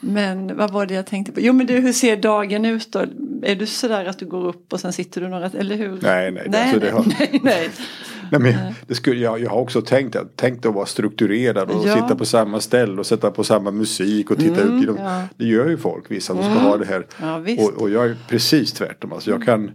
Men 0.01 0.57
vad 0.57 0.71
var 0.73 0.87
det 0.87 0.95
jag 0.95 1.07
tänkte 1.07 1.33
på? 1.33 1.41
Jo 1.41 1.53
men 1.53 1.67
du, 1.67 1.75
hur 1.75 1.93
ser 1.93 2.17
dagen 2.17 2.65
ut 2.65 2.93
då? 2.93 3.05
Är 3.43 3.57
du 3.57 3.67
sådär 3.67 4.05
att 4.05 4.19
du 4.19 4.27
går 4.27 4.47
upp 4.47 4.73
och 4.73 4.81
sen 4.81 4.93
sitter 4.93 5.21
du 5.21 5.29
några, 5.29 5.47
eller 5.47 5.77
hur? 5.77 5.99
Nej, 6.03 6.31
nej, 6.31 6.47
nej, 6.49 6.73
alltså 6.75 6.91
har- 6.97 7.05
nej, 7.19 7.41
nej. 7.43 7.71
Nej, 8.31 8.41
men 8.41 8.55
det 8.87 8.95
skulle, 8.95 9.21
jag, 9.21 9.41
jag 9.41 9.51
har 9.51 9.59
också 9.61 9.83
tänkt, 9.83 10.17
att- 10.17 10.37
tänkt 10.37 10.67
att 10.67 10.75
vara 10.75 10.87
strukturerad 10.87 11.71
och 11.71 11.87
Ja. 11.89 11.95
sitta 11.95 12.17
på 12.17 12.25
samma 12.25 12.61
ställe 12.61 12.99
och 13.01 13.07
sätta 13.07 13.31
på 13.31 13.45
samma 13.45 13.71
musik 13.71 14.31
och 14.31 14.39
titta 14.39 14.61
ut 14.61 14.83
i 14.83 14.87
dem. 14.87 14.97
ja. 14.99 15.23
Det 15.37 15.45
gör 15.45 15.69
ju 15.69 15.77
folk, 15.77 16.11
vissa 16.11 16.35
som 16.35 16.43
ska 16.43 16.53
ha 16.53 16.77
det 16.77 16.87
här. 16.87 17.07
Ja, 17.21 17.43
och, 17.59 17.83
och 17.83 17.91
jag 17.91 18.05
är 18.07 18.17
precis 18.29 18.73
tvärtom. 18.73 19.13
Alltså 19.13 19.31
jag 19.31 19.45
kan, 19.45 19.71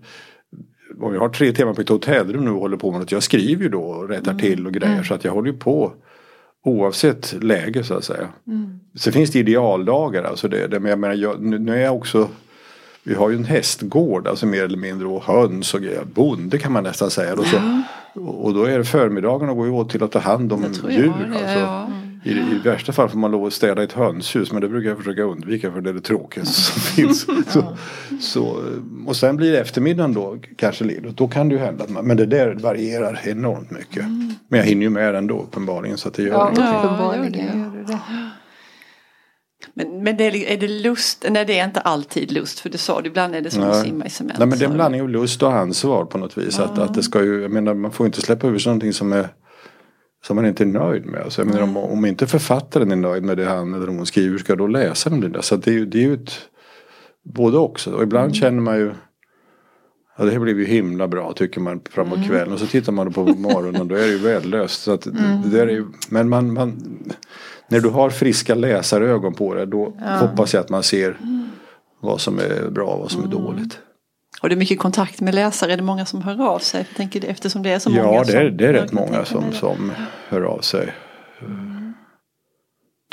om 1.02 1.14
jag 1.14 1.22
har 1.22 1.30
tre 1.30 1.52
timmar 1.54 1.74
på 1.74 1.82
ett 1.82 1.90
hotellrum 1.90 2.46
nu 2.46 2.52
och 2.52 2.60
håller 2.60 2.78
på 2.78 2.92
med 2.92 3.00
något. 3.00 3.12
Jag 3.12 3.24
skriver 3.24 3.64
ju 3.64 3.70
då 3.70 3.82
och 3.82 4.10
rättar 4.10 4.34
till 4.34 4.68
och 4.68 4.74
grejer. 4.74 5.04
Så 5.04 5.14
att 5.14 5.24
jag 5.24 5.32
håller 5.32 5.52
ju 5.52 5.58
på 5.58 5.94
oavsett 6.64 7.44
läge 7.44 7.84
så 7.84 7.94
att 7.94 8.04
säga. 8.04 8.28
Sen 8.96 9.14
finns 9.14 9.32
det 9.32 9.40
idealdagar. 9.40 10.24
Alltså 10.24 10.48
det, 10.48 10.68
det, 10.68 10.80
men 10.80 10.90
jag 10.90 11.00
menar, 11.00 11.16
jag, 11.16 11.42
nu, 11.42 11.60
nu 11.60 11.76
är 11.76 11.82
jag 11.82 11.96
också 11.96 12.30
vi 13.04 13.14
har 13.14 13.30
ju 13.30 13.36
en 13.36 13.46
hästgård, 13.46 14.28
alltså 14.28 14.46
mer 14.46 14.64
eller 14.64 14.78
mindre 14.78 15.08
och 15.08 15.24
höns 15.24 15.74
och 15.74 15.82
grejer. 15.82 16.04
Bonde 16.14 16.58
kan 16.58 16.72
man 16.72 16.84
nästan 16.84 17.12
säga. 17.12 17.34
Och, 17.34 17.46
så, 17.46 17.58
och 18.22 18.54
då 18.54 18.64
är 18.64 18.78
det 18.78 18.84
förmiddagen 18.84 19.50
och 19.50 19.58
går 19.58 19.66
ju 19.66 19.72
åt 19.72 19.90
till 19.90 20.04
att 20.04 20.12
ta 20.12 20.20
hand 20.20 20.54
om 20.54 20.66
djur. 20.90 21.14
alltså. 21.34 21.60
ja. 21.60 21.90
I, 22.24 22.32
I 22.32 22.60
värsta 22.64 22.92
fall 22.92 23.10
får 23.10 23.18
man 23.18 23.32
lov 23.32 23.46
att 23.46 23.54
städa 23.54 23.84
ett 23.84 23.92
hönshus 23.92 24.52
men 24.52 24.62
det 24.62 24.70
brukar 24.70 24.90
jag 24.90 24.98
försöka 24.98 25.24
undvika 25.24 25.72
för 25.72 25.82
det 25.82 25.90
är 25.90 25.94
det 25.94 26.02
tråkigaste 26.02 26.62
som 26.62 26.82
finns. 26.96 27.28
Så, 27.48 27.78
så, 28.20 28.64
och 29.08 29.16
sen 29.16 29.38
blir 29.38 29.52
det 29.52 29.60
eftermiddagen 29.60 30.14
då 30.14 30.38
kanske 30.58 30.84
ledigt. 30.84 31.18
Då 31.18 31.28
kan 31.28 31.50
det 31.50 31.56
ju 31.56 31.62
hända 31.62 31.84
att 31.84 31.90
man, 31.90 32.06
men 32.06 32.18
det 32.18 32.26
där 32.26 32.54
varierar 32.54 33.20
enormt 33.24 33.72
mycket. 33.72 34.04
Mm. 34.04 34.34
Men 34.48 34.60
jag 34.60 34.68
hinner 34.68 34.84
ju 34.84 34.90
med 34.90 35.16
ändå 35.16 35.42
uppenbarligen 35.42 35.98
så 35.98 36.08
att 36.08 36.14
det 36.14 36.24
gör 36.24 36.32
ja, 36.32 36.50
uppenbarligen 36.50 37.60
gör 37.60 37.84
det. 37.88 38.00
Men, 39.74 40.04
men 40.04 40.18
det 40.18 40.24
är, 40.24 40.36
är, 40.36 40.58
det 40.58 40.68
lust? 40.68 41.26
Nej 41.30 41.46
det 41.46 41.60
är 41.60 41.66
inte 41.66 41.80
alltid 41.80 42.32
lust 42.32 42.60
för 42.60 42.70
du 42.70 42.78
sa 42.78 43.02
det 43.02 43.08
ibland 43.08 43.36
är 43.36 43.42
det 43.42 43.52
som 43.52 43.64
att 43.64 43.82
simma 43.82 44.06
i 44.06 44.10
cement. 44.10 44.40
Nej 44.40 44.48
men 44.48 44.60
det 44.60 44.66
är 44.66 44.70
en 44.70 44.76
blandning 44.76 45.02
av 45.02 45.10
lust 45.10 45.44
och 45.44 45.54
ansvar 45.54 46.06
på 46.06 46.18
något 46.18 46.38
vis. 46.38 46.58
Ja. 46.58 46.64
Att, 46.66 46.78
att 46.78 46.94
det 46.94 47.04
ska 47.04 47.24
ju, 47.24 47.42
jag 47.42 47.52
menar 47.52 47.74
man 47.74 47.92
får 47.92 48.06
inte 48.06 48.22
släppa 48.22 48.48
ur 48.48 48.60
sig 48.60 48.70
någonting 48.70 48.94
som 48.94 49.14
är 49.14 49.30
som 50.24 50.36
man 50.36 50.46
inte 50.46 50.64
är 50.64 50.68
nöjd 50.68 51.06
med. 51.06 51.22
Alltså, 51.22 51.42
jag 51.42 51.48
menar, 51.48 51.64
om, 51.64 51.78
om 51.78 52.06
inte 52.06 52.28
författaren 52.28 52.92
är 52.92 52.96
nöjd 52.96 53.24
med 53.24 53.38
det 53.38 53.46
han 53.46 53.74
eller 53.74 53.88
hon 53.88 54.06
skriver 54.06 54.38
ska 54.38 54.56
då 54.56 54.68
läsa 54.68 55.10
det 55.10 55.30
där. 55.30 55.42
Så 55.42 55.56
det 55.56 55.72
är 55.72 55.74
ju 55.74 55.86
det 55.86 56.04
är 56.04 56.14
ett 56.14 56.32
både 57.24 57.58
också. 57.58 57.92
Och 57.92 58.04
ibland 58.04 58.26
mm. 58.26 58.34
känner 58.34 58.62
man 58.62 58.78
ju 58.78 58.92
Ja, 60.18 60.26
det 60.26 60.32
här 60.32 60.40
blev 60.40 60.60
ju 60.60 60.66
himla 60.66 61.08
bra 61.08 61.34
tycker 61.34 61.62
man 61.62 61.82
framåt 61.90 62.18
mm. 62.18 62.30
kvällen 62.30 62.54
och 62.54 62.60
så 62.60 62.66
tittar 62.68 62.92
man 62.92 63.14
på 63.14 63.24
morgonen 63.26 63.82
och 63.82 63.88
då 63.88 63.96
är 63.96 64.00
det 64.00 64.08
ju 64.08 64.18
värdelöst. 64.18 64.82
Så 64.82 64.92
att 64.92 65.06
mm. 65.06 65.50
det, 65.50 65.62
är 65.62 65.68
ju, 65.68 65.86
men 66.10 66.30
man, 66.30 66.54
man, 66.54 67.00
när 67.68 67.80
du 67.80 67.90
har 67.90 68.10
friska 68.10 68.56
läsarögon 68.56 69.34
på 69.34 69.54
det 69.54 69.66
då 69.66 69.94
ja. 70.00 70.16
hoppas 70.16 70.54
jag 70.54 70.62
att 70.62 70.70
man 70.70 70.84
ser 70.84 71.18
vad 72.00 72.22
som 72.22 72.40
är 72.40 72.70
bra 72.70 72.88
och 72.88 73.00
vad 73.00 73.12
som 73.12 73.22
är 73.22 73.28
mm. 73.28 73.44
dåligt. 73.44 73.80
Har 74.42 74.50
du 74.50 74.56
mycket 74.56 74.80
kontakt 74.80 75.22
med 75.22 75.36
läsare? 75.36 75.74
Är 75.74 75.78
det 75.78 75.84
många 75.84 76.06
som 76.06 76.22
hör 76.22 76.50
av 76.50 76.60
sig? 76.60 76.86
Jag 76.90 76.98
tänker, 76.98 77.26
eftersom 77.26 77.64
det 77.64 77.70
är 77.70 77.80
så 77.80 77.92
ja, 77.92 78.04
många. 78.04 78.18
Ja, 78.18 78.24
det 78.24 78.50
det 78.50 78.68
är 78.68 78.74
rätt 78.74 78.92
många 78.92 79.26
som, 79.26 79.52
som 79.52 79.92
hör 80.30 80.42
av 80.42 80.60
sig. 80.60 80.94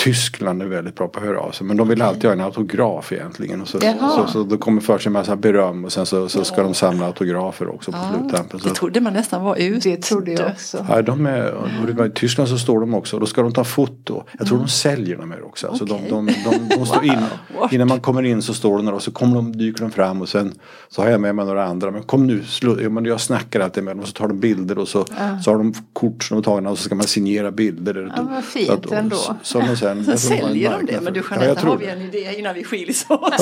Tyskland 0.08 0.62
är 0.62 0.66
väldigt 0.66 0.94
bra 0.94 1.08
på 1.08 1.18
att 1.18 1.26
höra 1.26 1.40
av 1.40 1.50
sig. 1.50 1.66
Men 1.66 1.76
de 1.76 1.88
vill 1.88 2.02
alltid 2.02 2.24
ha 2.24 2.32
en 2.32 2.40
autograf 2.40 3.12
egentligen. 3.12 3.60
Och 3.60 3.68
så, 3.68 3.80
så, 3.80 4.26
så, 4.32 4.42
då 4.42 4.58
kommer 4.58 4.80
för 4.80 4.98
sig 4.98 5.10
en 5.10 5.12
massa 5.12 5.36
beröm 5.36 5.84
och 5.84 5.92
sen 5.92 6.06
så, 6.06 6.28
så 6.28 6.44
ska 6.44 6.62
de 6.62 6.74
samla 6.74 7.06
autografer 7.06 7.68
också 7.68 7.92
på 7.92 7.98
ja. 7.98 8.18
sluttampen. 8.18 8.60
Det 8.64 8.70
trodde 8.70 9.00
man 9.00 9.12
nästan 9.12 9.44
var 9.44 9.56
ute. 9.56 9.88
Det 9.88 10.02
trodde 10.02 10.32
jag 10.32 10.50
också. 10.50 10.86
Ja, 10.88 11.02
de 11.02 11.26
är, 11.26 11.54
och 11.98 12.06
I 12.06 12.10
Tyskland 12.10 12.48
så 12.48 12.58
står 12.58 12.80
de 12.80 12.94
också 12.94 13.16
och 13.16 13.20
då 13.20 13.26
ska 13.26 13.42
de 13.42 13.52
ta 13.52 13.64
foto. 13.64 14.22
Jag 14.38 14.46
tror 14.46 14.56
mm. 14.56 14.66
de 14.66 14.72
säljer 14.72 15.16
de 15.16 15.30
här 15.30 15.46
också. 15.46 15.66
Alltså 15.66 15.84
okay. 15.84 16.08
de, 16.10 16.26
de, 16.26 16.34
de, 16.44 16.76
de 16.76 16.86
står 16.86 17.04
in, 17.04 17.22
innan 17.70 17.88
man 17.88 18.00
kommer 18.00 18.22
in 18.22 18.42
så 18.42 18.54
står 18.54 18.76
de 18.76 18.86
där 18.86 18.94
och 18.94 19.02
så 19.02 19.10
kommer 19.10 19.36
de, 19.36 19.52
dyker 19.56 19.80
de 19.80 19.90
fram 19.90 20.22
och 20.22 20.28
sen 20.28 20.54
så 20.88 21.02
har 21.02 21.08
jag 21.08 21.20
med 21.20 21.34
mig 21.34 21.44
några 21.44 21.64
andra. 21.64 21.90
Men 21.90 22.02
kom 22.02 22.26
nu, 22.26 22.44
slå, 22.44 23.00
jag 23.06 23.20
snackar 23.20 23.60
alltid 23.60 23.84
med 23.84 23.96
dem 23.96 24.02
och 24.02 24.08
så 24.08 24.12
tar 24.12 24.28
de 24.28 24.40
bilder 24.40 24.78
och 24.78 24.88
så, 24.88 25.04
ja. 25.18 25.40
så 25.44 25.50
har 25.50 25.58
de 25.58 25.74
kort 25.92 26.24
som 26.24 26.36
de 26.36 26.44
tagna 26.44 26.70
och 26.70 26.78
så 26.78 26.84
ska 26.84 26.94
man 26.94 27.06
signera 27.06 27.50
bilder. 27.50 28.12
Ja, 28.16 28.26
vad 28.30 28.44
fint 28.44 28.70
att, 28.70 28.92
ändå. 28.92 29.16
Så, 29.16 29.34
så, 29.42 29.60
sen, 30.04 30.18
så 30.18 30.28
säljer 30.28 30.70
de 30.70 30.86
det? 30.86 31.00
Men 31.00 31.12
du 31.12 31.22
Jeanette, 31.30 31.60
ja, 31.62 31.68
har 31.68 31.76
vi 31.76 31.86
en 31.86 32.02
idé 32.02 32.34
innan 32.38 32.54
vi 32.54 32.64
skiljs 32.64 33.06
åt? 33.08 33.34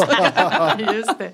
Just 0.94 1.18
det. 1.18 1.32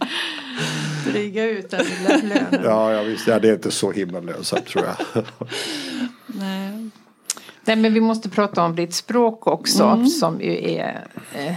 Dryga 1.10 1.44
ut 1.44 1.70
den 1.70 1.84
lilla 1.84 2.34
lönen. 2.34 2.60
Ja, 2.64 2.92
ja 2.92 3.02
visst. 3.02 3.26
Ja, 3.26 3.38
det 3.38 3.48
är 3.48 3.52
inte 3.52 3.70
så 3.70 3.92
himla 3.92 4.20
lönsamt 4.20 4.66
tror 4.66 4.84
jag. 4.84 5.24
Nej. 6.26 6.90
Nej, 7.64 7.76
men 7.76 7.94
vi 7.94 8.00
måste 8.00 8.30
prata 8.30 8.64
om 8.64 8.76
ditt 8.76 8.94
språk 8.94 9.46
också 9.46 9.84
mm. 9.84 10.06
som 10.06 10.40
ju 10.40 10.70
är 10.70 11.06
eh, 11.34 11.54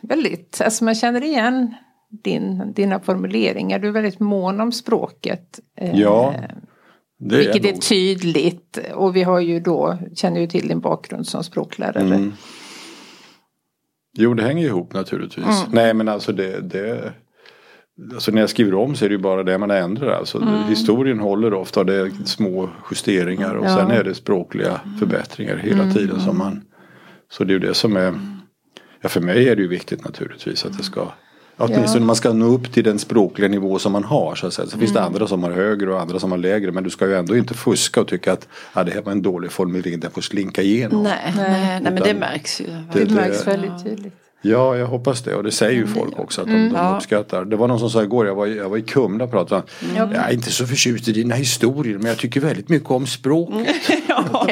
väldigt, 0.00 0.60
alltså 0.64 0.84
man 0.84 0.94
känner 0.94 1.24
igen 1.24 1.74
din, 2.22 2.72
dina 2.72 3.00
formuleringar. 3.00 3.78
Du 3.78 3.88
är 3.88 3.92
väldigt 3.92 4.20
mån 4.20 4.60
om 4.60 4.72
språket. 4.72 5.60
Eh, 5.80 6.00
ja. 6.00 6.34
Det 7.18 7.36
vilket 7.36 7.64
är, 7.64 7.72
är 7.72 7.76
tydligt 7.76 8.78
och 8.94 9.16
vi 9.16 9.22
har 9.22 9.40
ju 9.40 9.60
då, 9.60 9.98
känner 10.14 10.40
ju 10.40 10.46
till 10.46 10.68
din 10.68 10.80
bakgrund 10.80 11.26
som 11.26 11.44
språklärare. 11.44 12.04
Mm. 12.04 12.32
Jo, 14.14 14.34
det 14.34 14.42
hänger 14.42 14.66
ihop 14.66 14.94
naturligtvis. 14.94 15.44
Mm. 15.44 15.70
Nej, 15.72 15.94
men 15.94 16.08
alltså 16.08 16.32
det, 16.32 16.60
det 16.60 17.12
Alltså 18.12 18.32
när 18.32 18.40
jag 18.40 18.50
skriver 18.50 18.74
om 18.74 18.94
så 18.94 19.04
är 19.04 19.08
det 19.08 19.14
ju 19.14 19.20
bara 19.20 19.42
det 19.42 19.58
man 19.58 19.70
ändrar. 19.70 20.12
Alltså, 20.12 20.38
mm. 20.38 20.64
Historien 20.64 21.18
håller 21.18 21.54
ofta, 21.54 21.84
det 21.84 21.94
är 21.94 22.10
små 22.24 22.70
justeringar 22.90 23.54
och 23.54 23.66
ja. 23.66 23.76
sen 23.76 23.90
är 23.90 24.04
det 24.04 24.14
språkliga 24.14 24.80
förbättringar 24.98 25.56
hela 25.56 25.82
mm. 25.82 25.94
tiden 25.94 26.20
som 26.20 26.38
man 26.38 26.64
Så 27.30 27.44
det 27.44 27.50
är 27.50 27.54
ju 27.54 27.66
det 27.66 27.74
som 27.74 27.96
är 27.96 28.14
Ja 29.04 29.08
för 29.08 29.20
mig 29.20 29.48
är 29.48 29.56
det 29.56 29.62
ju 29.62 29.68
viktigt 29.68 30.04
naturligtvis 30.04 30.64
att 30.64 30.78
det 30.78 30.84
ska 30.84 31.12
Åtminstone 31.56 32.02
ja. 32.02 32.06
man 32.06 32.16
ska 32.16 32.32
nå 32.32 32.46
upp 32.46 32.72
till 32.72 32.84
den 32.84 32.98
språkliga 32.98 33.48
nivå 33.48 33.78
som 33.78 33.92
man 33.92 34.04
har. 34.04 34.34
Så, 34.34 34.46
att 34.46 34.54
säga. 34.54 34.66
så 34.66 34.74
mm. 34.74 34.80
finns 34.80 34.92
det 34.92 34.98
mm. 34.98 35.12
andra 35.12 35.26
som 35.26 35.42
har 35.42 35.50
högre 35.50 35.92
och 35.92 36.00
andra 36.00 36.18
som 36.18 36.30
har 36.30 36.38
lägre. 36.38 36.72
Men 36.72 36.84
du 36.84 36.90
ska 36.90 37.06
ju 37.06 37.14
ändå 37.14 37.36
inte 37.36 37.54
fuska 37.54 38.00
och 38.00 38.08
tycka 38.08 38.32
att 38.32 38.48
ah, 38.72 38.84
det 38.84 38.92
här 38.92 39.02
var 39.02 39.12
en 39.12 39.22
dålig 39.22 39.52
formulering, 39.52 40.00
den 40.00 40.10
får 40.10 40.22
slinka 40.22 40.62
igenom. 40.62 41.02
Nej, 41.02 41.32
nej, 41.36 41.80
nej 41.82 41.92
men 41.92 42.02
det 42.02 42.14
märks 42.14 42.60
ju. 42.60 42.66
Det, 42.92 43.04
det 43.04 43.14
märks 43.14 43.46
väldigt 43.46 43.84
tydligt. 43.84 44.23
Ja, 44.46 44.76
jag 44.76 44.86
hoppas 44.86 45.22
det. 45.22 45.34
Och 45.34 45.42
det 45.42 45.50
säger 45.50 45.72
ju 45.72 45.82
mm. 45.82 45.94
folk 45.94 46.18
också 46.18 46.40
att 46.40 46.46
de, 46.46 46.54
mm. 46.54 46.72
de 46.72 46.96
uppskattar. 46.96 47.44
Det 47.44 47.56
var 47.56 47.68
någon 47.68 47.78
som 47.78 47.90
sa 47.90 48.02
igår, 48.02 48.26
jag 48.26 48.34
var, 48.34 48.46
jag 48.46 48.68
var 48.68 48.76
i 48.76 48.82
Kumla 48.82 49.24
och 49.24 49.30
pratade. 49.30 49.62
Mm. 49.82 50.12
Jag 50.12 50.28
är 50.28 50.32
inte 50.32 50.50
så 50.50 50.66
förtjust 50.66 51.08
i 51.08 51.12
dina 51.12 51.34
historier 51.34 51.98
men 51.98 52.06
jag 52.06 52.18
tycker 52.18 52.40
väldigt 52.40 52.68
mycket 52.68 52.90
om 52.90 53.06
språket. 53.06 53.54
Mm. 53.54 54.02
ja, 54.08 54.46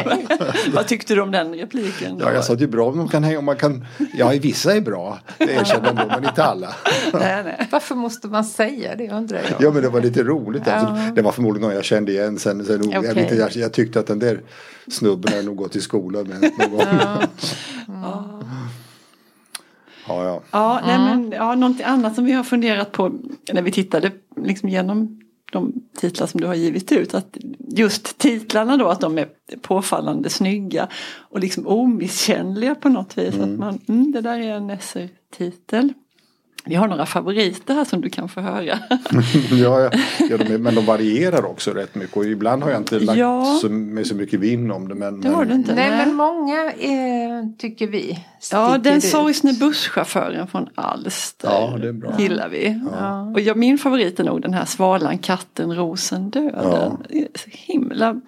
Vad 0.74 0.86
tyckte 0.86 1.14
du 1.14 1.20
om 1.20 1.30
den 1.30 1.54
repliken? 1.54 2.18
Då? 2.18 2.24
Ja, 2.24 2.32
jag 2.32 2.44
sa 2.44 2.52
att 2.52 2.58
det 2.58 2.64
är 2.64 2.68
bra 2.68 2.88
om 2.88 2.98
man 2.98 3.08
kan 3.08 3.24
hänga, 3.24 3.38
om 3.38 3.44
man 3.44 3.56
kan, 3.56 3.84
ja 4.14 4.32
vissa 4.40 4.76
är 4.76 4.80
bra, 4.80 5.18
det 5.38 5.52
erkänner 5.52 5.94
jag 5.96 6.06
men 6.08 6.24
inte 6.24 6.44
alla. 6.44 6.74
nej, 7.12 7.44
nej. 7.44 7.68
Varför 7.70 7.94
måste 7.94 8.28
man 8.28 8.44
säga 8.44 8.96
det 8.96 9.10
undrar 9.10 9.38
jag. 9.50 9.62
Ja 9.62 9.70
men 9.70 9.82
det 9.82 9.88
var 9.88 10.00
lite 10.00 10.22
roligt. 10.22 10.68
Alltså, 10.68 11.02
ja. 11.04 11.12
Det 11.14 11.22
var 11.22 11.32
förmodligen 11.32 11.68
någon 11.68 11.76
jag 11.76 11.84
kände 11.84 12.12
igen 12.12 12.38
sen. 12.38 12.64
sen 12.64 12.80
okay. 12.80 13.04
jag, 13.04 13.18
inte, 13.18 13.34
jag, 13.34 13.56
jag, 13.56 13.72
tyckte 13.72 14.00
att 14.00 14.06
den 14.06 14.18
där 14.18 14.40
snubben 14.90 15.32
har 15.34 15.42
nog 15.42 15.56
gått 15.56 15.76
i 15.76 15.80
skolan 15.80 16.26
med 16.26 16.40
någon 16.40 16.70
gång. 16.70 16.86
Ja. 17.86 18.42
Ja, 20.08 20.24
ja. 20.24 20.42
Ja, 20.50 20.80
nej, 20.86 20.98
men, 20.98 21.32
ja, 21.32 21.54
någonting 21.54 21.86
annat 21.86 22.14
som 22.14 22.24
vi 22.24 22.32
har 22.32 22.44
funderat 22.44 22.92
på 22.92 23.12
när 23.52 23.62
vi 23.62 23.72
tittade 23.72 24.10
liksom 24.36 24.68
genom 24.68 25.20
de 25.52 25.72
titlar 25.96 26.26
som 26.26 26.40
du 26.40 26.46
har 26.46 26.54
givit 26.54 26.92
ut. 26.92 27.14
Att 27.14 27.36
just 27.58 28.18
titlarna 28.18 28.76
då 28.76 28.88
att 28.88 29.00
de 29.00 29.18
är 29.18 29.28
påfallande 29.60 30.30
snygga 30.30 30.88
och 31.14 31.40
liksom 31.40 31.66
omisskännliga 31.66 32.74
på 32.74 32.88
något 32.88 33.18
vis. 33.18 33.34
Mm. 33.34 33.52
Att 33.52 33.58
man, 33.58 33.80
mm, 33.88 34.12
det 34.12 34.20
där 34.20 34.38
är 34.38 34.56
en 34.56 34.78
SR-titel. 34.80 35.92
Vi 36.64 36.74
har 36.74 36.88
några 36.88 37.06
favoriter 37.06 37.74
här 37.74 37.84
som 37.84 38.00
du 38.00 38.10
kan 38.10 38.28
få 38.28 38.40
höra. 38.40 38.62
ja, 39.50 39.80
ja, 39.80 39.90
ja 40.30 40.36
de 40.36 40.54
är, 40.54 40.58
men 40.58 40.74
de 40.74 40.86
varierar 40.86 41.44
också 41.44 41.70
rätt 41.70 41.94
mycket 41.94 42.16
och 42.16 42.24
ibland 42.24 42.62
har 42.62 42.70
jag 42.70 42.80
inte 42.80 43.00
lagt 43.00 43.18
ja. 43.18 43.58
så, 43.60 43.68
med 43.68 44.06
så 44.06 44.14
mycket 44.14 44.40
vinn 44.40 44.70
om 44.70 44.88
det. 44.88 44.94
Men, 44.94 45.20
det 45.20 45.28
har 45.28 45.44
du 45.44 45.54
inte. 45.54 45.74
Nej, 45.74 45.90
men 45.90 46.14
många 46.14 46.72
eh, 46.72 47.44
tycker 47.58 47.86
vi 47.86 48.18
Ja, 48.52 48.78
den 48.78 49.00
sorgsne 49.00 49.52
busschauffören 49.52 50.46
från 50.46 50.68
Alster 50.74 51.48
ja, 51.48 51.78
det 51.80 51.88
är 51.88 51.92
bra. 51.92 52.14
gillar 52.18 52.48
vi. 52.48 52.80
Ja. 52.92 53.20
Och 53.20 53.40
jag, 53.40 53.56
min 53.56 53.78
favorit 53.78 54.20
är 54.20 54.24
nog 54.24 54.42
den 54.42 54.54
här 54.54 54.64
Svalan, 54.64 55.18
katten, 55.18 55.74
rosen, 55.74 56.30
döden. 56.30 56.52
Ja. 56.54 56.98
Himla 57.46 58.20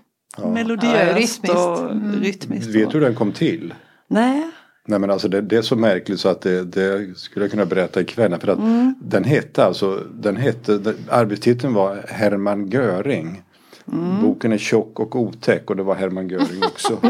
melodiöst 0.54 1.40
ja, 1.42 1.68
och 1.68 1.90
mm. 1.90 2.22
rytmiskt. 2.22 2.74
Vet 2.74 2.90
du 2.90 2.98
hur 2.98 3.04
den 3.04 3.14
kom 3.14 3.32
till? 3.32 3.74
Nej. 4.08 4.50
Nej 4.86 4.98
men 4.98 5.10
alltså 5.10 5.28
det, 5.28 5.40
det, 5.40 5.56
är 5.56 5.62
så 5.62 5.76
märkligt 5.76 6.20
så 6.20 6.28
att 6.28 6.40
det, 6.40 6.64
det 6.64 7.18
skulle 7.18 7.44
jag 7.44 7.50
kunna 7.50 7.66
berätta 7.66 8.00
ikväll. 8.00 8.38
För 8.40 8.48
att 8.48 8.58
mm. 8.58 8.94
den 9.00 9.24
hette 9.24 9.64
alltså, 9.64 10.02
den 10.14 10.36
hette, 10.36 10.94
arbetstiteln 11.08 11.74
var 11.74 12.04
Hermann 12.08 12.66
Göring. 12.68 13.42
Mm. 13.92 14.22
Boken 14.22 14.52
är 14.52 14.58
tjock 14.58 15.00
och 15.00 15.16
otäck 15.16 15.70
och 15.70 15.76
det 15.76 15.82
var 15.82 15.94
Hermann 15.94 16.28
Göring 16.28 16.62
också. 16.64 16.98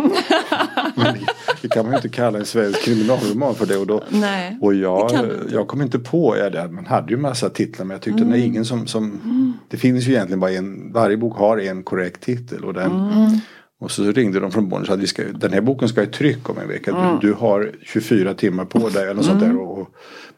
men 0.94 1.14
det, 1.14 1.26
det, 1.62 1.68
kan 1.68 1.84
man 1.84 1.92
ju 1.92 1.96
inte 1.96 2.08
kalla 2.08 2.38
en 2.38 2.44
svensk 2.44 2.84
kriminalroman 2.84 3.54
för 3.54 3.66
det. 3.66 3.76
Och, 3.76 3.86
då, 3.86 4.02
Nej, 4.08 4.58
och 4.60 4.74
jag, 4.74 5.10
jag 5.50 5.68
kom 5.68 5.82
inte 5.82 5.98
på, 5.98 6.36
ja, 6.38 6.50
det, 6.50 6.68
man 6.68 6.86
hade 6.86 7.10
ju 7.10 7.16
massa 7.16 7.50
titlar 7.50 7.86
men 7.86 7.94
jag 7.94 8.02
tyckte 8.02 8.22
mm. 8.22 8.32
det 8.32 8.38
är 8.38 8.46
ingen 8.46 8.64
som, 8.64 8.86
som 8.86 9.04
mm. 9.04 9.52
Det 9.68 9.76
finns 9.76 10.04
ju 10.04 10.12
egentligen 10.12 10.40
bara 10.40 10.50
en, 10.50 10.92
varje 10.92 11.16
bok 11.16 11.36
har 11.36 11.58
en 11.58 11.82
korrekt 11.82 12.20
titel. 12.20 12.64
Och 12.64 12.74
den, 12.74 12.92
mm. 12.92 13.40
Och 13.84 13.90
så 13.90 14.12
ringde 14.12 14.40
de 14.40 14.52
från 14.52 14.68
Bonn 14.68 14.80
och 14.80 14.86
sa 14.86 14.94
att 14.94 15.00
vi 15.00 15.06
ska, 15.06 15.22
den 15.22 15.52
här 15.52 15.60
boken 15.60 15.88
ska 15.88 16.02
i 16.02 16.06
tryck 16.06 16.50
om 16.50 16.58
en 16.58 16.68
vecka. 16.68 16.90
Mm. 16.90 17.18
Du, 17.20 17.28
du, 17.28 17.34
har 17.34 17.72
24 17.82 18.34
timmar 18.34 18.64
på 18.64 18.88
dig 18.88 19.02
eller 19.02 19.14
något 19.14 19.24
mm. 19.24 19.40
sånt 19.40 19.52
där 19.52 19.60
och, 19.60 19.78
och 19.78 19.88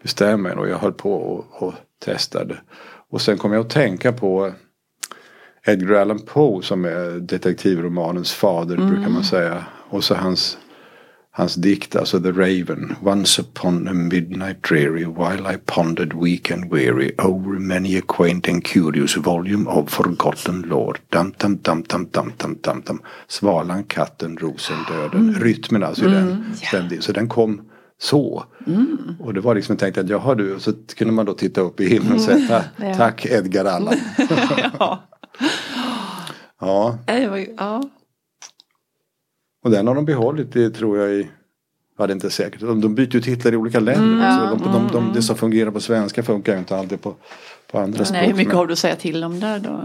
bestämma 0.03 0.53
Och 0.53 0.69
jag 0.69 0.79
höll 0.79 0.93
på 0.93 1.13
och, 1.13 1.63
och 1.63 1.75
testade. 2.05 2.57
Och 3.11 3.21
sen 3.21 3.39
kom 3.39 3.53
jag 3.53 3.61
att 3.61 3.71
tänka 3.71 4.13
på 4.13 4.53
Edgar 5.67 5.95
Allan 5.95 6.19
Poe 6.19 6.63
som 6.63 6.85
är 6.85 7.21
detektivromanens 7.21 8.33
fader 8.33 8.77
mm. 8.77 8.91
brukar 8.91 9.11
man 9.11 9.25
säga. 9.25 9.65
Och 9.89 10.05
så 10.05 10.15
hans 10.15 10.59
Hans 11.39 11.55
dikt, 11.55 11.97
alltså 11.97 12.21
The 12.21 12.33
Raven. 12.33 12.97
Once 13.03 13.43
upon 13.43 13.89
a 13.89 13.93
midnight 13.93 14.63
dreary 14.63 15.05
while 15.05 15.55
I 15.55 15.59
pondered 15.67 16.13
weak 16.13 16.51
and 16.51 16.73
weary 16.73 17.15
over 17.19 17.59
many 17.59 17.99
a 17.99 18.03
quaint 18.07 18.49
and 18.49 18.65
curious 18.65 19.17
volume 19.17 19.71
of 19.71 19.91
forgotten 19.91 20.63
lore. 20.63 20.99
Dum, 21.09 21.35
dum, 21.39 21.57
dum, 21.57 21.83
dum, 21.83 22.09
dum, 22.13 22.33
dum, 22.39 22.59
dum, 22.63 22.83
dum. 22.87 23.03
Svalan, 23.29 23.85
katten, 23.85 24.37
rosen, 24.37 24.77
döden. 24.89 25.29
Mm. 25.29 25.41
Rytmen 25.41 25.83
alltså 25.83 26.05
mm. 26.05 26.45
den, 26.73 26.89
den. 26.89 27.03
Så 27.03 27.13
den 27.13 27.29
kom 27.29 27.61
så. 27.99 28.45
Mm. 28.67 29.17
Och 29.21 29.35
det 29.35 29.41
var 29.41 29.55
liksom 29.55 29.73
jag 29.73 29.81
tänkte 29.81 30.01
att 30.01 30.09
jaha 30.09 30.35
du, 30.35 30.61
så 30.61 30.73
kunde 30.97 31.13
man 31.13 31.27
då 31.27 31.33
titta 31.33 31.61
upp 31.61 31.81
i 31.81 31.89
himlen 31.89 32.13
och 32.13 32.21
säga 32.21 32.65
mm. 32.77 32.97
tack 32.97 33.27
Edgar 33.27 33.65
Allan. 33.65 33.97
ja. 34.79 35.03
ja. 36.61 36.99
ja. 37.57 37.83
Och 39.67 39.73
den 39.73 39.87
har 39.87 39.95
de 39.95 40.05
behållit 40.05 40.53
det 40.53 40.71
tror 40.71 40.99
jag 40.99 41.15
i 41.15 41.29
Ja, 41.99 42.07
det 42.07 42.11
är 42.11 42.15
inte 42.15 42.31
säkert. 42.31 42.61
De, 42.61 42.81
de 42.81 42.95
byter 42.95 43.15
ju 43.15 43.21
titlar 43.21 43.53
i 43.53 43.57
olika 43.57 43.81
länder. 43.81 44.05
Mm, 44.05 44.21
ja. 44.21 44.59
de, 44.65 44.73
de, 44.73 44.89
de, 44.93 45.13
det 45.15 45.23
som 45.23 45.37
fungerar 45.37 45.71
på 45.71 45.81
svenska 45.81 46.23
funkar 46.23 46.53
ju 46.53 46.59
inte 46.59 46.77
alltid 46.77 47.01
på, 47.03 47.15
på 47.71 47.79
andra 47.79 48.05
språk. 48.05 48.21
Nej, 48.21 48.27
hur 48.27 48.35
mycket 48.35 48.49
men- 48.49 48.57
har 48.57 48.67
du 48.67 48.73
att 48.73 48.79
säga 48.79 48.97
till 48.97 49.25
om 49.25 49.41
där 49.41 49.59
då? 49.59 49.85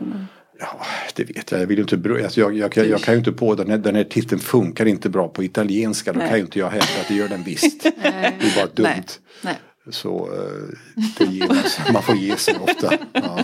Ja, 0.59 0.85
det 1.15 1.23
vet 1.23 1.51
jag. 1.51 1.61
Jag, 1.61 1.67
vill 1.67 1.79
inte, 1.79 1.95
alltså 2.23 2.39
jag, 2.39 2.57
jag, 2.57 2.77
jag, 2.77 2.87
jag 2.87 3.01
kan 3.01 3.13
ju 3.13 3.17
inte 3.17 3.31
på 3.31 3.55
den 3.55 3.69
här, 3.69 3.77
den 3.77 3.95
här 3.95 4.03
titeln 4.03 4.41
funkar 4.41 4.85
inte 4.85 5.09
bra 5.09 5.27
på 5.27 5.43
italienska. 5.43 6.13
Då 6.13 6.19
Nej. 6.19 6.27
kan 6.27 6.37
ju 6.37 6.43
inte 6.43 6.59
jag 6.59 6.69
hävda 6.69 7.01
att 7.01 7.07
det 7.07 7.13
gör 7.15 7.27
den 7.27 7.43
visst. 7.43 7.83
Det 7.83 8.07
är 8.07 8.55
bara 8.55 8.65
dumt. 8.73 8.85
Nej. 8.85 9.03
Nej. 9.41 9.59
Så 9.89 10.29
eh, 10.33 11.03
det 11.17 11.25
ger 11.25 11.93
man 11.93 12.03
får 12.03 12.15
ge 12.15 12.35
sig 12.35 12.55
ofta. 12.61 12.93
Ja. 13.13 13.39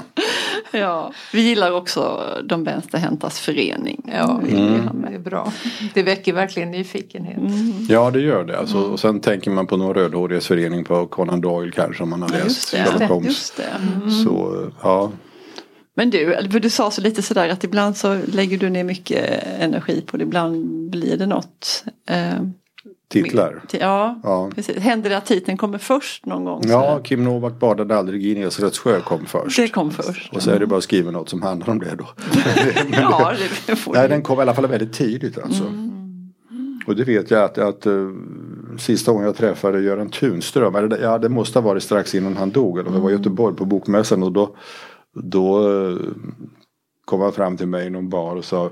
Ja, 0.72 1.12
vi 1.34 1.42
gillar 1.42 1.72
också 1.72 2.22
De 2.44 2.64
vänsterhäntas 2.64 3.40
förening. 3.40 4.12
Ja, 4.18 4.26
ha 4.26 4.42
det 5.10 5.16
är 5.16 5.20
bra. 5.20 5.54
Det 5.94 6.04
väcker 6.04 6.34
verkligen 6.34 6.72
nyfikenhet. 6.72 7.38
ja, 7.90 8.12
det 8.12 8.20
gör 8.20 8.44
det. 8.44 8.60
Alltså, 8.60 8.78
och 8.78 9.00
sen 9.00 9.20
tänker 9.20 9.52
man 9.52 9.68
på 9.68 9.78
någon 9.78 9.94
rödhårighetsförening 9.94 10.84
på 10.84 11.08
Conan 11.08 11.42
Doyle 11.42 11.72
kanske 11.72 12.04
om 12.04 12.10
man 12.10 12.22
har 12.22 12.30
Ja, 12.30 12.36
läst 12.44 12.48
just 12.48 12.72
det. 12.72 12.78
Sherlock 12.84 13.10
Holmes. 13.10 13.28
Just 13.28 13.58
det. 13.58 14.12
Så 14.26 14.64
eh, 14.64 14.70
ja, 14.84 15.12
Men 15.96 16.10
du, 16.10 16.50
för 16.52 16.60
du 16.60 16.70
sa 16.70 16.92
så 16.92 17.02
lite 17.02 17.22
sådär 17.22 17.50
att 17.50 17.64
ibland 17.64 17.98
så 17.98 18.20
lägger 18.28 18.58
du 18.58 18.70
ner 18.70 18.84
mycket 18.84 19.44
energi 19.60 20.02
på 20.02 20.18
det, 20.18 20.24
ibland 20.24 20.90
blir 20.90 21.18
det 21.18 21.26
något. 21.26 21.84
Titlar. 23.10 23.62
ti- 23.68 23.78
ja, 23.82 24.20
Ja. 24.24 24.50
precis. 24.56 24.78
Händer 24.78 25.10
det 25.10 25.18
att 25.18 25.26
titeln 25.26 25.58
kommer 25.58 25.78
först 25.78 26.26
någon 26.26 26.46
gång? 26.46 26.64
så- 26.64 26.70
Ja, 26.70 27.00
Kim 27.04 27.24
Novak 27.24 27.60
badade 27.60 27.98
aldrig 27.98 28.26
i 28.26 28.36
Nesrets 28.36 28.80
sjö 28.80 29.02
kom 29.02 29.26
först. 29.26 29.58
Det 29.58 29.68
kom 29.68 29.92
först. 29.92 30.34
Och 30.34 30.42
så 30.42 30.52
är 30.52 30.60
det 30.60 30.68
bara 30.68 30.78
att 30.78 30.84
skriva 30.84 31.12
något 31.12 31.30
som 31.30 31.42
handlar 31.42 31.70
om 31.70 31.80
det 31.80 31.96
då. 31.98 32.06
Ja, 32.92 33.34
det 33.68 33.76
får 33.76 33.94
Nej, 33.94 34.10
den 34.10 34.22
kom 34.22 34.40
i 34.40 34.42
alla 34.42 34.54
fall 34.54 34.68
väldigt 34.68 34.94
tidigt 34.94 35.38
alltså. 35.38 35.64
Mm. 35.64 35.94
Och 36.88 36.96
det 36.96 37.04
vet 37.04 37.32
jag 37.32 37.44
att, 37.44 37.58
att 37.58 37.88
uh, 37.88 38.12
sista 38.78 39.12
gången 39.12 39.26
jag 39.26 39.36
träffade 39.36 39.82
Göran 39.82 40.10
Tunström, 40.10 40.76
eller 40.76 40.88
det- 40.88 41.00
ja 41.02 41.18
det 41.18 41.30
måste 41.30 41.60
ha 41.60 41.68
varit 41.68 41.84
strax 41.84 42.16
innan 42.16 42.38
han 42.38 42.52
dog. 42.52 42.80
Eller 42.80 42.92
det 42.92 43.00
var 43.00 43.10
i 43.10 43.14
Göteborg 43.14 43.56
på 43.56 43.66
bokmässan 43.66 44.24
och 44.24 44.32
då, 44.32 44.56
då 45.14 45.72
eh, 45.90 45.96
kom 47.06 47.22
han 47.22 47.32
fram 47.34 47.58
till 47.58 47.68
mig 47.68 47.88
i 47.88 47.90
någon 47.90 48.10
bar 48.10 48.36
och 48.36 48.46
sa 48.46 48.72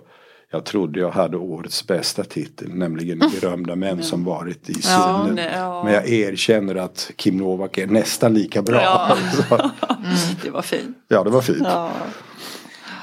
jag 0.55 0.65
trodde 0.65 0.99
jag 0.99 1.11
hade 1.11 1.37
årets 1.37 1.87
bästa 1.87 2.23
titel, 2.23 2.69
nämligen 2.75 3.19
Berömda 3.19 3.75
män 3.75 4.03
som 4.03 4.23
varit 4.23 4.69
i 4.69 4.73
Ja, 4.83 5.23
Sunne. 5.27 5.33
nej, 5.41 5.53
ja. 5.55 5.83
Men 5.83 5.93
jag 5.93 6.09
erkänner 6.09 6.75
att 6.75 7.11
Kim 7.15 7.37
Novak 7.37 7.77
är 7.77 7.87
nästan 7.87 8.33
lika 8.33 8.61
bra. 8.61 8.81
Ja. 8.81 9.17
Så, 9.49 9.71
Det 10.43 10.49
var 10.49 10.61
fint. 10.61 10.97
ja, 11.07 11.23
det 11.23 11.29
var 11.29 11.41
fint. 11.41 11.57
Ja. 11.63 11.91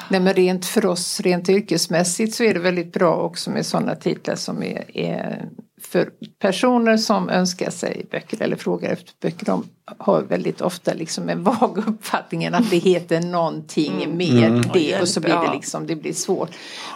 Nej, 0.08 0.20
men 0.20 0.34
rent 0.34 0.66
för 0.66 0.86
oss, 0.86 1.20
rent 1.20 1.48
yrkesmässigt 1.48 2.34
så 2.34 2.44
är 2.44 2.54
det 2.54 2.60
väldigt 2.60 2.92
bra 2.92 3.14
också 3.16 3.50
med 3.50 3.66
sådana 3.66 3.94
titlar 3.94 4.34
som 4.34 4.62
är, 4.62 4.96
är 4.96 5.48
för 5.82 6.10
personer 6.38 6.96
som 6.96 7.28
önskar 7.28 7.70
sig 7.70 8.06
böcker 8.10 8.42
eller 8.42 8.56
frågar 8.56 8.92
efter 8.92 9.12
böcker. 9.22 9.46
De 9.46 9.64
har 9.98 10.22
väldigt 10.22 10.60
ofta 10.60 10.94
liksom 10.94 11.28
en 11.28 11.42
vag 11.42 11.78
uppfattningen 11.86 12.54
att 12.54 12.70
det 12.70 12.76
heter 12.76 13.20
någonting 13.20 14.16
med 14.16 14.64
det 14.72 15.00
och 15.00 15.08
så 15.08 15.20
blir 15.20 15.30
det 15.30 15.44
Ja. 15.44 15.52
liksom, 15.54 15.86
det 15.86 15.96
blir 15.96 16.12
svårt. 16.12 16.50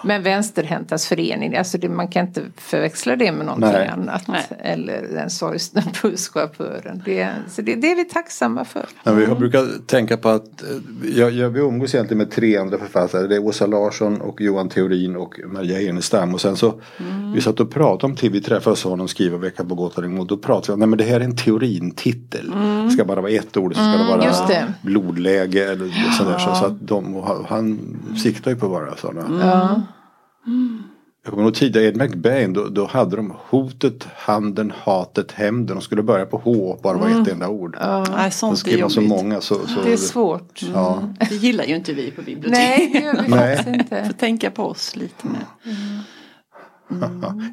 Men 0.05 0.23
Vänsterhäntas 0.23 1.07
förening, 1.07 1.57
alltså 1.57 1.79
det, 1.79 1.89
man 1.89 2.09
kan 2.09 2.27
inte 2.27 2.43
förväxla 2.57 3.17
det 3.17 3.33
med 3.33 3.47
någonting 3.47 3.71
Nej. 3.73 3.89
annat. 3.89 4.29
Nej. 4.29 4.45
Eller 4.59 5.03
den 5.13 5.31
sorgsna 5.31 5.83
busschauffören. 6.03 7.03
Det, 7.05 7.29
så 7.49 7.63
det, 7.63 7.75
det 7.75 7.91
är 7.91 7.97
vi 7.97 8.05
tacksamma 8.05 8.65
för. 8.65 8.87
Men 9.05 9.17
vi 9.17 9.25
har 9.25 9.37
brukat 9.37 9.87
tänka 9.87 10.17
på 10.17 10.29
att 10.29 10.63
eh, 10.63 10.69
jag, 11.19 11.33
jag, 11.33 11.51
vi 11.51 11.61
umgås 11.61 11.95
egentligen 11.95 12.19
med 12.19 12.31
tre 12.31 12.57
andra 12.57 12.79
författare. 12.79 13.27
Det 13.27 13.35
är 13.35 13.45
Åsa 13.45 13.67
Larsson 13.67 14.21
och 14.21 14.41
Johan 14.41 14.69
Theorin 14.69 15.17
och 15.17 15.41
Maria 15.47 15.81
Enestam. 15.89 16.35
Och 16.35 16.41
sen 16.41 16.57
så 16.57 16.81
vi 17.35 17.41
satt 17.41 17.61
och 17.61 17.71
pratade 17.71 18.11
om 18.13 18.17
till 18.17 18.31
vi 18.33 18.41
träffades 18.41 18.85
och 18.85 18.91
honom 18.91 19.09
skriva 19.09 19.39
vecka 19.39 19.65
på 19.65 19.75
Gotland 19.75 20.19
och 20.19 20.27
då 20.27 20.37
pratade 20.37 20.67
vi 20.67 20.73
om 20.73 20.79
nej 20.79 20.89
men 20.89 20.99
det 20.99 21.05
här 21.05 21.21
är 21.21 21.25
en 21.25 21.37
teorintitel. 21.37 22.53
Det 22.85 22.91
ska 22.91 23.05
bara 23.05 23.21
vara 23.21 23.33
ett 23.33 23.57
ord, 23.57 23.75
så 23.75 23.81
ska 23.81 23.91
det 24.03 24.09
vara 24.11 24.25
just 24.25 24.49
det. 24.49 24.73
blodläge 24.83 25.65
eller 25.73 26.13
sådär. 26.19 26.39
Så, 26.39 26.55
så 26.55 26.65
att 26.65 26.89
de, 26.89 27.23
han, 27.49 27.97
siktar 28.23 28.51
ju 28.51 28.57
på 28.57 28.69
vara 28.69 28.97
sådana. 28.97 29.45
Ja. 29.47 29.83
Jag 31.25 31.33
kommer 31.33 31.45
ihåg 31.45 31.55
tidigare, 31.55 31.87
Ed 31.87 31.97
McBain, 31.97 32.53
då, 32.53 32.69
då 32.69 32.87
hade 32.87 33.17
de 33.17 33.35
hotet, 33.49 34.09
handen, 34.17 34.73
hatet, 34.85 35.33
hämnden. 35.33 35.77
De 35.77 35.83
skulle 35.83 36.03
börja 36.03 36.27
på 36.27 36.39
H 36.45 36.79
bara 36.83 36.99
vara 36.99 37.11
ett 37.11 37.29
enda 37.29 37.49
ord. 37.49 37.77
Nej, 37.81 38.05
Då 38.25 38.31
sånt 38.31 38.53
är 38.53 38.57
skrev 38.57 38.81
man 38.81 38.91
så 38.91 39.01
jobbigt. 39.01 39.09
många 39.09 39.41
så, 39.41 39.55
så 39.55 39.83
Det 39.85 39.93
är 39.93 39.97
svårt. 39.97 40.63
Ja. 40.75 41.03
Det 41.29 41.35
gillar 41.35 41.65
ju 41.65 41.77
inte 41.77 41.93
vi 41.93 42.11
på 42.11 42.23
biblioteket. 42.23 42.53
Nej, 42.53 42.91
det 42.93 42.99
gör 42.99 43.23
vi 43.23 43.29
Nej. 43.29 43.57
faktiskt 43.57 43.77
inte. 43.77 44.05
Får 44.05 44.13
tänka 44.13 44.51
på 44.51 44.63
oss 44.65 44.97
lite 44.97 45.27
mer. 45.27 45.73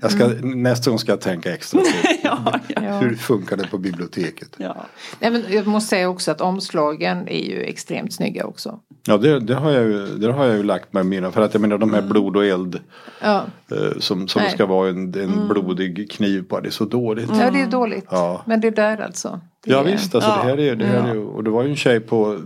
Jag 0.01 0.11
ska, 0.11 0.27
nästa 0.41 0.89
gång 0.89 0.99
ska 0.99 1.11
jag 1.11 1.21
tänka 1.21 1.53
extra 1.53 1.79
på 1.79 1.85
Ja, 2.23 2.59
ja. 2.67 2.81
Hur 2.99 3.15
funkar 3.15 3.57
det 3.57 3.67
på 3.67 3.77
biblioteket. 3.77 4.55
ja. 4.57 4.85
Nej, 5.19 5.31
men 5.31 5.43
jag 5.49 5.67
måste 5.67 5.89
säga 5.89 6.09
också 6.09 6.31
att 6.31 6.41
omslagen 6.41 7.27
är 7.27 7.45
ju 7.45 7.61
extremt 7.61 8.13
snygga 8.13 8.45
också. 8.45 8.79
Ja 9.07 9.17
det, 9.17 9.39
det, 9.39 9.55
har 9.55 9.71
jag 9.71 9.83
ju, 9.83 10.05
det 10.07 10.33
har 10.33 10.45
jag 10.45 10.57
ju 10.57 10.63
lagt 10.63 10.93
mig 10.93 11.03
mina 11.03 11.31
för 11.31 11.41
att 11.41 11.53
jag 11.53 11.61
menar 11.61 11.77
de 11.77 11.93
här 11.93 12.01
blod 12.01 12.35
och 12.37 12.45
eld 12.45 12.79
Ja, 13.21 13.43
eh, 13.71 13.99
som, 13.99 14.27
som 14.27 14.41
Nej. 14.41 14.51
ska 14.51 14.65
vara 14.65 14.89
en, 14.89 15.19
en 15.19 15.47
blodig 15.47 16.11
kniv 16.11 16.43
på 16.43 16.59
det 16.59 16.69
är 16.69 16.71
så 16.71 16.85
dåligt. 16.85 17.29
ja 17.29 17.51
det 17.51 17.61
är 17.61 17.67
dåligt. 17.67 18.05
Men 18.45 18.61
det 18.61 18.67
är 18.67 18.71
där 18.71 19.01
alltså. 19.01 19.41
Det 19.65 19.71
Ja 19.71 19.79
är, 19.79 19.83
visst, 19.91 20.15
alltså 20.15 20.29
det 20.29 20.41
här 20.43 20.59
är, 20.59 20.75
det 20.75 20.85
här 20.85 21.09
är 21.09 21.17
och 21.19 21.43
det 21.43 21.49
var 21.49 21.63
ju 21.63 21.69
en 21.69 21.75
tjej 21.75 21.99
på 21.99 22.39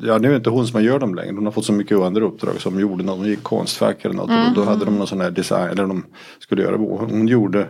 Ja 0.00 0.18
nu 0.18 0.32
är 0.32 0.36
inte 0.36 0.50
hon 0.50 0.66
som 0.66 0.84
gör 0.84 0.98
dem 0.98 1.14
längre. 1.14 1.34
Hon 1.34 1.44
har 1.44 1.52
fått 1.52 1.64
så 1.64 1.72
mycket 1.72 1.98
andra 1.98 2.24
uppdrag 2.24 2.60
som 2.60 2.80
gjorde 2.80 3.04
något. 3.04 3.18
Hon 3.18 3.26
gick 3.26 3.42
konstfack 3.42 4.04
eller 4.04 4.14
något. 4.14 4.30
Och 4.30 4.54
då 4.54 4.64
hade 4.64 4.84
de 4.84 4.98
någon 4.98 5.06
sån 5.06 5.20
här 5.20 5.30
design. 5.30 5.70
Eller 5.70 5.86
de 5.86 6.04
skulle 6.38 6.62
göra. 6.62 6.76
Hon 6.76 7.28
gjorde. 7.28 7.68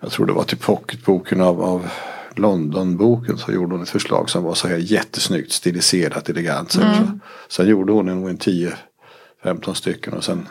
Jag 0.00 0.10
tror 0.10 0.26
det 0.26 0.32
var 0.32 0.44
till 0.44 0.58
pocketboken 0.58 1.40
av, 1.40 1.62
av 1.62 1.86
Londonboken. 2.34 3.38
Så 3.38 3.52
gjorde 3.52 3.74
hon 3.74 3.82
ett 3.82 3.88
förslag 3.88 4.30
som 4.30 4.44
var 4.44 4.54
så 4.54 4.68
här 4.68 4.76
jättesnyggt 4.76 5.52
stiliserat 5.52 6.28
elegant. 6.28 6.70
Så, 6.70 6.80
så. 6.80 7.18
Sen 7.48 7.68
gjorde 7.68 7.92
hon 7.92 8.08
en, 8.08 8.26
en 8.26 8.38
10-15 8.38 9.74
stycken. 9.74 10.12
Och 10.12 10.24
sen. 10.24 10.48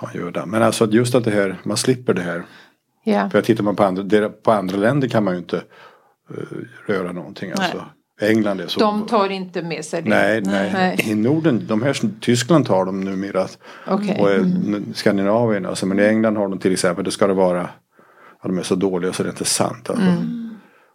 Ja, 0.00 0.10
gör 0.14 0.30
det. 0.30 0.46
Men 0.46 0.62
alltså 0.62 0.84
att 0.84 0.92
just 0.92 1.14
att 1.14 1.24
det 1.24 1.30
här. 1.30 1.56
Man 1.62 1.76
slipper 1.76 2.14
det 2.14 2.22
här. 2.22 2.44
Ja. 3.04 3.30
För 3.30 3.42
tittar 3.42 3.64
man 3.64 3.76
på 3.76 3.84
andra, 3.84 4.28
på 4.28 4.52
andra 4.52 4.76
länder 4.76 5.08
kan 5.08 5.24
man 5.24 5.34
ju 5.34 5.38
inte 5.38 5.56
eh, 6.30 6.58
röra 6.86 7.12
någonting. 7.12 7.50
Alltså. 7.50 7.84
England 8.20 8.60
är 8.60 8.66
så. 8.66 8.80
De 8.80 9.06
tar 9.06 9.28
inte 9.28 9.62
med 9.62 9.84
sig 9.84 10.02
det. 10.02 10.10
Nej, 10.10 10.40
nej, 10.40 10.70
Nej. 10.72 11.10
I 11.10 11.14
Norden, 11.14 11.66
de 11.66 11.82
här 11.82 12.20
Tyskland 12.20 12.66
tar 12.66 12.84
de 12.84 13.00
numera. 13.00 13.46
Okej. 13.86 14.20
Och 14.20 14.30
eh, 14.30 14.44
Skandinavien, 14.94 15.66
alltså, 15.66 15.86
men 15.86 15.98
i 15.98 16.02
England 16.02 16.36
har 16.36 16.48
de 16.48 16.58
till 16.58 16.72
exempel, 16.72 17.04
det 17.04 17.10
ska 17.10 17.26
det 17.26 17.34
vara, 17.34 17.68
ja, 18.42 18.48
de 18.48 18.58
är 18.58 18.62
så 18.62 18.74
dåliga 18.74 19.12
så 19.12 19.22
det 19.22 19.28
är 19.28 19.30
inte 19.30 19.44
sant. 19.44 19.90
Alltså. 19.90 20.04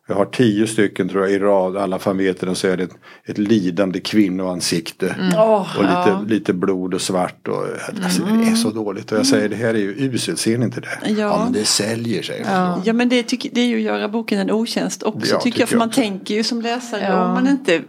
Jag 0.08 0.16
har 0.16 0.26
tio 0.26 0.68
stycken 0.68 1.10
tror 1.10 1.24
jag 1.24 1.32
i 1.32 1.40
rad, 1.40 1.78
alla 1.78 2.00
det, 2.00 2.50
och 2.50 2.58
så 2.58 2.68
är 2.68 2.78
det 2.78 2.84
ett, 2.84 2.96
ett 3.26 3.38
lidande 3.38 4.00
kvinnoansikte. 4.00 5.16
Åh, 5.38 5.78
Och 5.78 5.84
lite, 5.84 5.94
ja. 6.10 6.24
lite 6.28 6.54
blod 6.54 6.94
och 6.94 7.02
svart 7.02 7.48
och 7.48 7.66
alltså, 8.04 8.24
det 8.26 8.52
är 8.52 8.56
så 8.56 8.70
dåligt. 8.70 9.12
Och 9.12 9.18
jag 9.18 9.26
säger 9.28 9.50
det 9.50 9.56
här 9.56 9.74
är 9.74 9.78
ju 9.80 9.96
uselt, 9.98 10.40
ser 10.40 10.58
ni 10.58 10.66
inte 10.66 10.82
det? 10.82 11.10
Ja. 11.12 11.44
men 11.44 11.54
det 11.54 11.66
säljer 11.66 12.24
sig. 12.24 12.42
Ja 12.86 12.94
men 12.94 13.10
det, 13.10 13.24
tycker, 13.24 13.50
det 13.54 13.62
är 13.62 13.66
ju 13.68 13.76
att 13.76 13.82
göra 13.82 14.10
boken 14.10 14.40
en 14.40 14.52
otjänst 14.52 15.04
också 15.04 15.20
Ja, 15.34 15.40
tycker 15.40 15.44
tycker 15.44 15.60
jag. 15.60 15.70
För 15.70 15.76
jag 15.76 15.80
man 15.80 15.88
också. 15.88 16.02
tänker 16.02 16.36
ju 16.36 16.44
som 16.44 16.62
läsare 16.62 17.02
Ja. 17.04 17.26
om 17.26 17.34
man 17.34 17.48
inte 17.48 17.82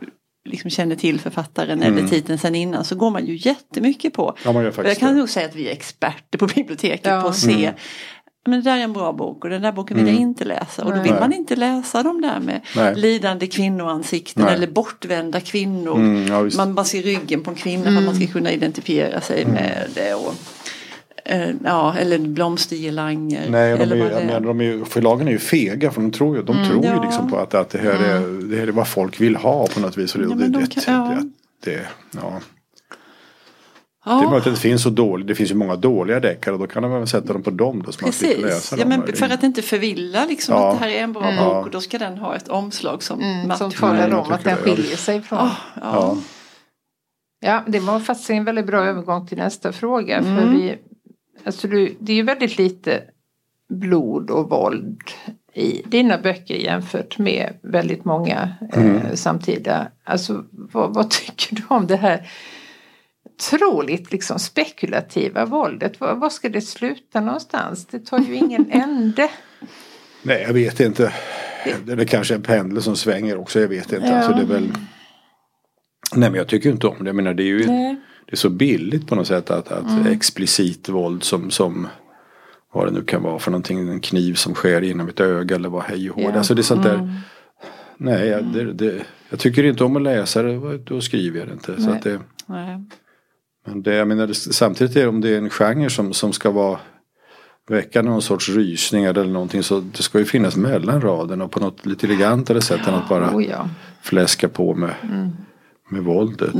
liksom 0.48 0.70
känner 0.70 0.96
till 0.96 1.20
författaren 1.20 1.83
Mm. 1.83 1.98
eller 1.98 2.09
titeln 2.09 2.38
sen 2.38 2.55
innan 2.55 2.85
så 2.85 2.94
går 2.96 3.11
man 3.11 3.27
ju 3.27 3.37
jättemycket 3.37 4.12
på. 4.12 4.37
Ja, 4.44 4.53
man 4.53 4.62
gör 4.62 4.68
Och 4.68 4.74
faktiskt 4.74 5.00
jag 5.00 5.09
kan 5.09 5.14
det. 5.14 5.20
nog 5.20 5.29
säga 5.29 5.46
att 5.46 5.55
vi 5.57 5.68
är 5.68 5.72
experter 5.72 6.38
på 6.38 6.46
biblioteket 6.46 7.00
Ja. 7.07 7.20
på 7.20 7.29
att 7.29 7.37
se 7.37 7.53
Mm. 7.66 7.74
Men 8.44 8.62
det 8.62 8.70
där 8.70 8.78
är 8.78 8.80
en 8.83 8.92
bra 8.92 9.12
bok 9.12 9.44
och 9.44 9.50
den 9.50 9.62
där 9.62 9.72
boken 9.72 9.96
vill 9.96 10.07
jag 10.07 10.16
inte 10.16 10.44
läsa. 10.44 10.85
Och 10.85 10.90
då 10.94 11.00
vill 11.02 11.11
Nej. 11.12 11.20
man 11.20 11.33
inte 11.33 11.57
läsa 11.57 12.02
de 12.02 12.20
där 12.20 12.40
med 12.40 12.61
Nej. 12.76 12.94
lidande 12.94 13.46
kvinnoansikten 13.46 14.44
Nej. 14.44 14.54
eller 14.54 14.66
bortvända 14.66 15.40
kvinnor. 15.40 15.96
Mm, 15.96 16.26
ja, 16.26 16.50
man 16.57 16.74
bara 16.74 16.85
ser 16.85 17.02
ryggen 17.02 17.42
på 17.42 17.50
en 17.50 17.57
kvinna 17.57 17.85
för 17.85 17.96
att 17.98 18.04
man 18.04 18.14
ska 18.14 18.26
kunna 18.26 18.50
identifiera 18.52 19.20
sig 19.20 19.42
Mm. 19.42 19.54
med 19.54 19.88
det. 19.94 20.14
Och, 20.14 20.35
eh, 21.24 21.50
ja, 21.64 21.94
eller 21.98 22.18
blomstergirlanger. 22.18 23.42
Nej, 23.50 23.76
de 23.76 23.83
eller 23.83 23.96
är, 23.96 24.20
ju- 24.20 24.26
menar, 24.26 24.40
de 24.40 24.61
är, 24.61 24.64
ju- 24.64 24.85
förlagen 24.85 25.28
är 25.28 25.33
ju 25.33 25.38
fega 25.38 25.90
för 25.90 26.00
de 26.00 26.11
tror 26.12 26.37
ju, 26.37 26.42
de 26.42 26.64
tror 26.68 26.85
ju 26.85 26.90
Ja. 26.90 27.02
liksom 27.04 27.30
på 27.30 27.38
att, 27.38 27.54
att 27.54 27.70
det, 27.70 27.78
här 27.78 27.90
är, 27.90 28.50
det 28.50 28.57
här 28.57 28.66
är 28.66 28.72
vad 28.72 28.88
folk 28.88 29.20
vill 29.20 29.37
ha 29.37 29.66
på 29.66 29.80
något 29.80 29.98
vis. 29.98 30.14
Och 30.14 30.20
det, 30.20 30.26
Ja, 30.26 30.30
det, 30.30 30.37
men 30.37 30.52
de 30.52 30.59
det, 30.64 30.85
kan- 30.85 31.09
det, 31.62 31.70
det, 31.70 31.80
ja. 32.11 32.40
Ja. 34.07 34.12
det 34.21 34.25
är 34.27 34.31
möjligt 34.31 34.47
att 34.47 34.55
det 34.55 34.61
finns 34.61 34.83
så 34.83 34.90
dåligt, 34.90 35.27
det 35.27 35.35
finns 35.35 35.51
ju 35.51 35.55
många 35.55 35.77
dåliga 35.77 36.21
deckare 36.21 36.55
och 36.55 36.61
då 36.61 36.67
kan 36.67 36.83
man 36.83 36.90
väl 36.93 37.07
sätta 37.07 37.33
dem 37.33 37.43
på 37.43 37.51
dem 37.51 37.83
då 37.87 37.93
så 37.93 37.99
man 38.03 38.11
Precis, 38.11 38.38
läsa 38.43 38.77
ja, 38.79 38.85
dem. 38.85 38.88
men 39.07 39.17
för 39.17 39.31
att 39.31 39.43
inte 39.43 39.62
förvilla 39.62 40.25
liksom 40.25 40.55
Ja. 40.55 40.73
att 40.73 40.79
det 40.79 40.85
här 40.85 40.93
är 40.93 41.03
en 41.03 41.12
bra 41.12 41.33
Ja. 41.33 41.45
bok 41.55 41.64
och 41.67 41.71
då 41.71 41.81
ska 41.81 41.99
den 41.99 42.19
ha 42.19 42.37
ett 42.37 42.49
omslag 42.49 43.03
som 43.03 43.21
Mm, 43.21 43.49
matchar. 43.49 43.59
som 43.59 43.71
talar 43.71 44.14
om 44.14 44.33
att 44.33 44.45
den 44.45 44.57
skiljer 44.57 44.97
sig 44.97 45.23
från. 45.23 45.38
Ja, 45.38 45.51
ja. 45.83 46.17
Ja. 47.40 47.62
Det 47.67 47.81
var 47.81 48.01
faktiskt 48.01 48.31
en 48.31 48.45
väldigt 48.45 48.67
bra 48.67 48.85
övergång 48.85 49.27
till 49.27 49.38
nästa 49.38 49.73
fråga. 49.73 50.23
För 50.23 50.31
Mm. 50.43 50.53
vi, 50.61 50.79
alltså 51.45 51.69
du, 51.69 51.97
det 52.01 52.12
är 52.12 52.17
ju 52.17 52.23
väldigt 52.23 52.59
lite 52.59 53.03
blod 53.69 54.31
och 54.31 54.51
våld 54.51 55.01
i 55.55 55.83
dina 55.87 56.19
böcker 56.19 56.55
jämfört 56.55 57.19
med 57.19 57.53
väldigt 57.62 58.05
många 58.05 58.49
Mm. 58.73 58.97
eh, 58.97 59.14
samtida. 59.14 59.88
Alltså 60.05 60.45
vad, 60.51 60.95
vad 60.95 61.11
tycker 61.11 61.57
du 61.57 61.62
om 61.69 61.87
det 61.87 61.97
här 61.97 62.29
otroligt 63.25 64.13
liksom 64.13 64.39
spekulativa 64.39 65.45
våldet? 65.45 66.01
Var, 66.01 66.15
var 66.15 66.31
ska 66.31 66.49
det 66.49 66.61
sluta 66.61 67.21
någonstans? 67.21 67.87
Det 67.87 67.99
tar 67.99 68.19
ju 68.19 68.35
ingen 68.35 68.71
ände. 68.71 69.31
Nej, 70.23 70.43
jag 70.43 70.55
vet 70.55 70.81
inte. 70.81 71.13
Det 71.85 71.93
är 71.93 72.05
kanske 72.05 72.35
en 72.35 72.43
pendel 72.43 72.83
som 72.83 72.97
svänger 72.97 73.39
också, 73.39 73.61
jag 73.61 73.69
vet 73.69 73.93
inte. 73.93 74.07
Ja. 74.07 74.15
Alltså, 74.15 74.33
det 74.33 74.41
är 74.41 74.47
väl... 74.47 74.73
Nej 76.15 76.31
men 76.31 76.35
jag 76.35 76.49
tycker 76.49 76.71
inte 76.71 76.87
om 76.87 76.97
det. 77.05 77.09
Jag 77.09 77.17
menar 77.17 77.35
det 77.35 77.43
är 77.43 77.47
ju 77.47 77.67
Nej. 77.67 77.97
det 78.27 78.33
är 78.33 78.37
så 78.37 78.51
billigt 78.51 79.07
på 79.07 79.15
något 79.15 79.27
sätt 79.27 79.51
att, 79.51 79.73
att 79.73 80.07
explicit 80.07 80.89
våld 80.89 81.23
som, 81.23 81.51
som 81.51 81.89
vad 82.73 82.87
det 82.87 82.91
nu 82.91 83.05
kan 83.05 83.23
vara 83.23 83.39
för 83.39 83.51
någonting, 83.51 83.89
en 83.89 84.01
kniv 84.01 84.35
som 84.35 84.55
skär 84.55 84.83
genom 84.83 85.09
ett 85.09 85.21
öga 85.21 85.57
eller 85.57 85.69
vad 85.69 85.83
hej 85.83 86.11
och 86.11 86.17
hå. 86.17 86.23
Ja. 86.23 86.33
Alltså 86.33 86.55
det 86.55 86.61
är 86.61 86.63
sånt 86.63 86.83
där. 86.83 87.21
Nej, 87.97 88.29
jag, 88.29 88.45
det, 88.45 88.73
det, 88.73 89.05
jag 89.31 89.39
tycker 89.39 89.65
inte 89.65 89.85
om 89.85 89.97
att 89.97 90.03
läsa 90.03 90.43
det, 90.43 90.79
då 90.79 91.01
skriver 91.01 91.39
jag 91.39 91.49
det 91.49 91.53
inte. 91.53 91.83
Så 91.83 91.89
Nej. 91.89 91.97
att 91.97 92.03
det, 92.03 92.21
Nej. 92.47 92.85
Men 93.64 93.83
det, 93.83 93.94
jag 93.94 94.09
menar, 94.09 94.33
samtidigt 94.33 94.96
är 94.96 95.09
om 95.09 95.20
det 95.20 95.29
är 95.29 95.38
en 95.38 95.50
genre 95.50 95.90
som, 95.90 96.12
som 96.12 96.33
ska 96.33 96.50
vara 96.50 96.79
väcka 97.68 98.03
någon 98.03 98.22
sorts 98.22 98.48
rysningar 98.48 99.11
eller 99.18 99.33
någonting 99.33 99.62
så 99.62 99.81
det 99.81 100.03
ska 100.03 100.18
ju 100.18 100.24
finnas 100.24 100.57
mellan 100.57 101.00
raderna 101.00 101.44
och 101.44 101.50
på 101.50 101.61
något 101.61 101.87
lite 101.87 102.07
elegantare 102.07 102.61
sätt 102.61 102.88
än 102.88 102.94
att 102.94 103.09
bara 103.09 103.37
Oh, 103.37 103.44
ja. 103.44 103.68
fläska 104.03 104.48
på 104.48 104.74
med, 104.74 104.94
med 105.88 106.03
våldet. 106.03 106.55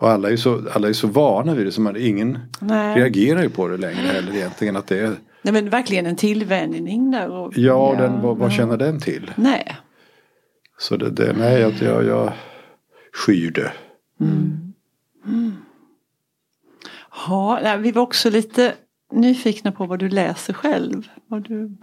Och 0.00 0.10
alla 0.10 0.30
är, 0.30 0.36
så, 0.36 0.62
alla 0.72 0.88
är 0.88 0.92
så 0.92 1.06
vana 1.06 1.54
vid 1.54 1.66
det 1.66 1.72
så 1.72 1.80
man, 1.80 1.96
ingen 1.96 2.38
Nej. 2.60 2.98
reagerar 3.00 3.42
ju 3.42 3.50
på 3.50 3.68
det 3.68 3.76
längre 3.76 4.06
heller 4.06 4.34
egentligen. 4.34 4.76
Att 4.76 4.86
det 4.86 4.98
är, 4.98 5.16
Nej 5.42 5.52
men 5.52 5.70
verkligen 5.70 6.06
en 6.06 6.16
tillvänjning 6.16 7.10
där. 7.10 7.30
Och, 7.30 7.52
ja, 7.58 7.94
Den, 7.98 8.20
vad, 8.22 8.36
vad 8.36 8.52
känner 8.52 8.76
den 8.76 9.00
till? 9.00 9.30
Nej. 9.36 9.76
Så 10.78 10.96
det, 10.96 11.10
det, 11.10 11.32
nej, 11.38 11.60
jag, 11.60 11.72
jag, 11.80 12.04
jag 12.04 12.32
skyr 13.12 13.50
det. 13.50 13.72
Ja, 17.28 17.76
vi 17.80 17.92
var 17.92 18.02
också 18.02 18.30
lite 18.30 18.74
nyfikna 19.12 19.72
på 19.72 19.86
vad 19.86 19.98
du 19.98 20.08
läser 20.08 20.52
själv. 20.52 21.08
Vad 21.26 21.48
du... 21.48 21.76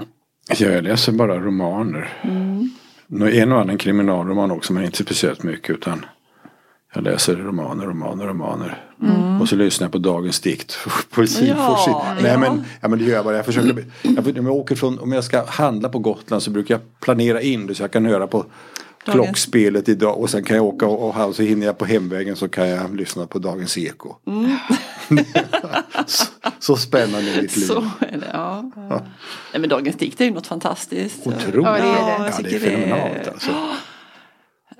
Jag 0.57 0.83
läser 0.83 1.11
bara 1.11 1.39
romaner. 1.39 2.13
Mm. 2.21 2.69
En 3.33 3.51
och 3.51 3.61
annan 3.61 3.77
kriminalroman 3.77 4.51
också 4.51 4.73
men 4.73 4.83
inte 4.83 4.97
speciellt 4.97 5.43
mycket 5.43 5.69
utan 5.69 6.05
jag 6.93 7.03
läser 7.03 7.35
romaner, 7.35 7.85
romaner, 7.85 8.25
romaner. 8.25 8.85
Och 9.41 9.49
så 9.49 9.55
lyssnar 9.55 9.85
jag 9.85 9.91
på 9.91 9.97
dagens 9.97 10.39
dikt. 10.39 10.77
Poesi 11.09 11.45
Mm. 11.45 11.57
Ja, 11.57 11.67
får 11.67 11.83
sitt. 11.83 12.23
Nej 12.23 12.31
ja. 12.31 12.37
men, 12.37 12.63
ja, 12.81 12.87
men 12.87 12.99
det 12.99 13.05
gör 13.05 13.15
jag 13.15 13.25
bara. 13.25 13.35
Jag 13.35 13.45
försöker, 13.45 13.85
jag, 14.01 14.37
om, 14.37 14.45
jag 14.45 14.55
åker 14.55 14.75
från, 14.75 14.99
om 14.99 15.11
jag 15.11 15.23
ska 15.23 15.45
handla 15.45 15.89
på 15.89 15.99
Gotland 15.99 16.43
så 16.43 16.51
brukar 16.51 16.73
jag 16.75 16.81
planera 16.99 17.41
in 17.41 17.67
det 17.67 17.75
så 17.75 17.83
jag 17.83 17.91
kan 17.91 18.05
höra 18.05 18.27
på 18.27 18.45
klockspelet 19.11 19.89
idag 19.89 20.17
och 20.19 20.29
sen 20.29 20.43
kan 20.43 20.55
jag 20.55 20.65
åka 20.65 20.87
och, 20.87 21.27
och 21.27 21.35
så 21.35 21.43
hinner 21.43 21.65
jag 21.65 21.77
på 21.77 21.85
hemvägen 21.85 22.35
så 22.35 22.49
kan 22.49 22.69
jag 22.69 22.95
lyssna 22.95 23.27
på 23.27 23.39
dagens 23.39 23.77
eko. 23.77 24.15
Mm. 24.27 24.57
så, 26.05 26.25
så 26.59 26.75
spännande 26.77 27.31
i 27.33 27.41
mitt 27.41 27.57
liv. 27.57 27.65
Så 27.65 27.83
är 27.99 28.17
det, 28.17 28.29
ja. 28.33 28.71
Nej 29.51 29.59
men 29.61 29.69
Dagens 29.69 29.95
dikt 29.95 30.21
är 30.21 30.25
ju 30.25 30.31
något 30.31 30.47
fantastiskt. 30.47 31.27
Otroligt. 31.27 31.65
Ja, 31.65 31.71
det 31.71 31.79
är 31.79 32.19
det. 32.19 32.33
Ja, 32.37 32.39
det 32.43 32.55
är 32.55 32.59
fenomenalt 32.59 33.27
alltså. 33.27 33.51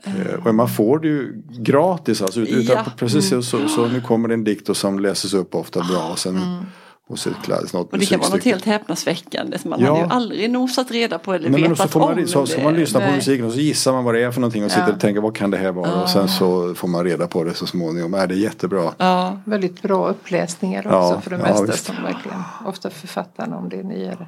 Eh, 0.04 0.46
Och 0.48 0.56
man 0.56 0.70
får 0.70 1.00
det 1.00 1.08
ju 1.08 1.42
gratis 1.60 2.22
alltså. 2.22 2.42
Utan, 2.42 2.76
Ja. 2.76 2.92
Precis 2.98 3.30
så, 3.30 3.42
så, 3.42 3.68
så 3.68 3.88
nu 3.88 4.02
kommer 4.02 4.28
det 4.28 4.34
en 4.34 4.44
dikt 4.44 4.70
och 4.70 4.78
som 4.78 5.00
läses 5.00 5.34
upp 5.34 5.56
ofta 5.56 5.84
bra. 5.84 6.10
Och 6.12 6.20
sen 6.20 6.66
och 7.10 7.18
klass, 7.44 7.74
något 7.74 7.92
Och 7.94 8.00
det 8.00 8.06
kan 8.06 8.20
vara 8.20 8.30
något 8.30 8.44
helt 8.44 8.66
häpnadsväckande 8.66 9.60
som 9.60 9.70
man 9.70 9.80
Ja. 9.82 9.88
hade 9.88 10.00
ju 10.00 10.08
aldrig 10.10 10.50
nosat 10.50 10.92
reda 10.92 11.20
på 11.20 11.34
eller 11.34 11.50
Nej, 11.50 11.62
men 11.62 11.72
och 11.72 11.78
vetat 11.78 11.92
så 11.92 12.00
får 12.00 12.10
om. 12.10 12.16
man, 12.16 12.28
så 12.28 12.46
ska 12.46 12.64
man 12.64 12.74
det. 12.74 12.80
lyssna 12.80 13.00
på 13.00 13.12
musiken 13.12 13.46
och 13.46 13.52
så 13.54 13.60
gissar 13.60 13.92
man 13.94 14.04
vad 14.04 14.14
det 14.16 14.24
är 14.24 14.32
för 14.32 14.42
någonting 14.42 14.64
och 14.66 14.72
sitter 14.72 14.88
Ja. 14.88 14.94
och 14.94 15.00
tänker 15.00 15.22
vad 15.22 15.36
kan 15.36 15.52
det 15.52 15.58
här 15.58 15.72
vara 15.72 16.02
och 16.04 16.10
sen 16.10 16.28
så 16.30 16.76
får 16.76 16.88
man 16.88 17.04
reda 17.06 17.28
på 17.28 17.44
det 17.44 17.54
så 17.54 17.66
småningom. 17.68 18.12
Nej, 18.12 18.28
det 18.28 18.34
är 18.34 18.38
jättebra. 18.38 18.94
Ja, 18.98 19.38
Väldigt 19.46 19.82
bra 19.82 20.08
uppläsningar 20.10 20.80
också 20.88 20.90
Ja, 20.96 21.22
för 21.22 21.30
det 21.30 21.36
ja, 21.36 21.44
mesta 21.44 21.66
visst. 21.66 21.86
som 21.86 21.96
verkligen 22.04 22.44
ofta 22.66 22.90
författarna 22.90 23.58
om 23.58 23.70
det 23.70 23.80
är 23.80 23.84
nyare. 23.84 24.28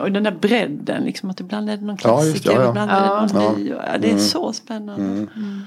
och 0.00 0.12
den 0.12 0.22
där 0.22 0.36
bredden 0.40 1.02
liksom 1.04 1.30
att 1.30 1.40
ibland 1.40 1.70
är 1.70 1.76
det 1.76 1.84
någon 1.84 1.96
Ja, 2.04 2.24
just 2.24 2.42
klassiker 2.42 2.50
det, 2.50 2.56
ja, 2.56 2.62
ja. 2.64 2.70
ibland 2.70 2.90
är 2.90 3.00
det 3.00 3.34
någon 3.34 3.42
Ja. 3.44 3.52
ny. 3.56 3.68
Ja, 3.92 3.98
det 3.98 4.10
är 4.10 4.18
så 4.18 4.52
spännande. 4.52 5.02
Mm. 5.04 5.62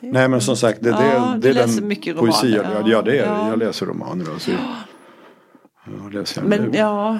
Det 0.00 0.08
är- 0.08 0.12
Nej 0.12 0.28
men 0.28 0.40
som 0.40 0.56
sagt 0.56 0.78
det, 0.82 0.90
det, 0.90 1.12
Ja, 1.14 1.34
det 1.38 1.48
är 1.48 1.52
läser 1.54 1.80
den 1.80 1.88
mycket 1.88 2.16
poesi. 2.16 2.46
romaner, 2.56 2.70
Ja, 2.74 2.80
ja. 2.80 2.88
ja 2.90 3.02
det 3.02 3.18
är 3.18 3.26
Ja. 3.26 3.48
Jag 3.48 3.58
läser 3.58 3.86
romaner. 3.86 4.26
Alltså. 4.32 4.50
Jag 4.50 4.58
läser 4.60 4.74
Men 6.42 6.72
ja, 6.72 7.18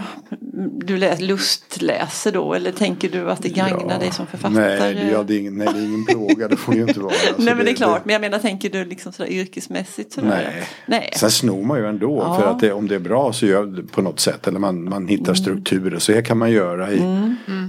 du 0.73 0.97
läs, 0.97 1.21
lustläser 1.21 2.33
då 2.33 2.55
eller 2.55 2.73
tänker 2.73 3.09
du 3.09 3.31
att 3.31 3.43
det 3.43 3.49
gagnar 3.49 3.91
Ja. 3.91 3.99
dig 3.99 4.13
som 4.13 4.27
författare? 4.27 4.79
Nej, 4.81 4.95
det, 4.95 5.11
ja, 5.11 5.23
det, 5.23 5.35
är 5.35 5.39
ingen, 5.39 5.59
nej, 5.59 5.69
det 5.73 5.81
är 5.81 5.85
ingen 5.85 6.05
plåga. 6.05 6.49
Det 6.49 6.57
får 6.57 6.75
ju 6.75 6.81
inte 6.81 7.01
vara. 7.01 7.13
Alltså, 7.29 7.43
Nej 7.43 7.55
men 7.55 7.65
det 7.65 7.71
är 7.71 7.75
klart, 7.75 8.05
men 8.05 8.13
jag 8.13 8.21
menar 8.21 8.39
tänker 8.39 8.71
du 8.71 8.85
liksom 8.85 9.13
sådär 9.13 9.31
yrkesmässigt? 9.31 10.13
Sådär? 10.13 10.29
Nej. 10.29 10.69
Nej. 10.87 11.11
Sen 11.17 11.31
snor 11.31 11.63
man 11.65 11.79
ju 11.79 11.87
ändå. 11.87 12.19
Ja. 12.19 12.41
För 12.41 12.51
att 12.51 12.61
det, 12.61 12.73
om 12.73 12.89
det 12.89 12.95
är 12.95 12.99
bra 12.99 13.33
så 13.33 13.47
gör 13.47 13.67
det 13.67 13.83
på 13.83 14.03
något 14.03 14.21
sätt. 14.21 14.47
Eller 14.47 14.59
man, 14.59 14.85
man 14.89 15.09
hittar 15.09 15.35
strukturer. 15.35 15.99
Så 15.99 16.13
här 16.13 16.23
kan 16.23 16.39
man 16.39 16.51
göra 16.51 16.93
i, 16.93 17.03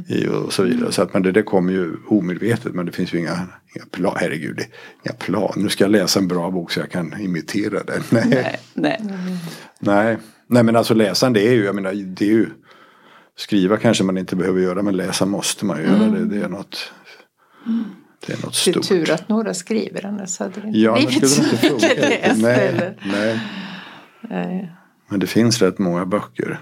i 0.08 0.28
och 0.28 0.54
så 0.54 0.64
vidare. 0.64 0.92
Så 0.92 1.02
att, 1.02 1.14
men 1.14 1.24
det, 1.24 1.32
det 1.32 1.44
kommer 1.44 1.74
ju 1.74 1.94
omedvetet. 2.08 2.74
Men 2.74 2.86
det 2.86 2.92
finns 2.92 3.14
ju 3.14 3.18
inga, 3.20 3.48
inga 3.76 3.86
plan. 3.92 4.16
Herregud, 4.20 4.56
det, 4.58 4.66
inga 5.06 5.14
plan. 5.14 5.54
Nu 5.56 5.70
ska 5.70 5.84
jag 5.84 5.92
läsa 5.92 6.20
en 6.20 6.28
bra 6.28 6.52
bok 6.52 6.72
så 6.72 6.80
jag 6.80 6.92
kan 6.92 7.22
imitera 7.22 7.84
den. 7.84 8.04
Nej. 8.10 8.28
Nej, 8.30 8.60
nej. 8.74 9.00
Nej. 9.80 10.18
Nej 10.50 10.64
men 10.64 10.76
alltså 10.76 10.94
läsaren 10.94 11.34
det 11.34 11.48
är 11.48 11.52
ju, 11.54 11.64
jag 11.66 11.76
menar 11.76 11.94
det 11.94 12.26
är 12.26 12.30
ju 12.34 12.50
Skriva 13.38 13.78
kanske 13.78 14.04
man 14.04 14.18
inte 14.18 14.36
behöver 14.36 14.62
göra 14.62 14.82
men 14.84 14.98
läsa 14.98 15.26
måste 15.26 15.66
man 15.66 15.78
ju 15.78 15.84
göra. 15.84 16.08
Det, 16.10 16.26
det 16.26 16.42
är 16.46 16.50
något 16.50 16.92
Det 18.28 18.34
är 18.34 18.38
något 18.46 18.62
Det 18.66 18.70
är 18.70 18.74
stort. 18.74 18.88
tur 18.88 19.12
att 19.12 19.30
några 19.30 19.54
skriver 19.54 20.06
annars 20.06 20.40
hade 20.40 20.62
det 20.62 20.68
inte 20.68 20.80
Ja, 20.80 20.94
blivit 20.94 21.30
så 21.30 21.44
mycket 21.44 21.82
läst 22.10 22.42
Nej, 22.42 22.96
nej. 23.04 23.40
Nej. 24.22 24.72
Men 25.10 25.20
det 25.20 25.28
finns 25.28 25.62
rätt 25.62 25.80
många 25.80 26.06
böcker. 26.06 26.60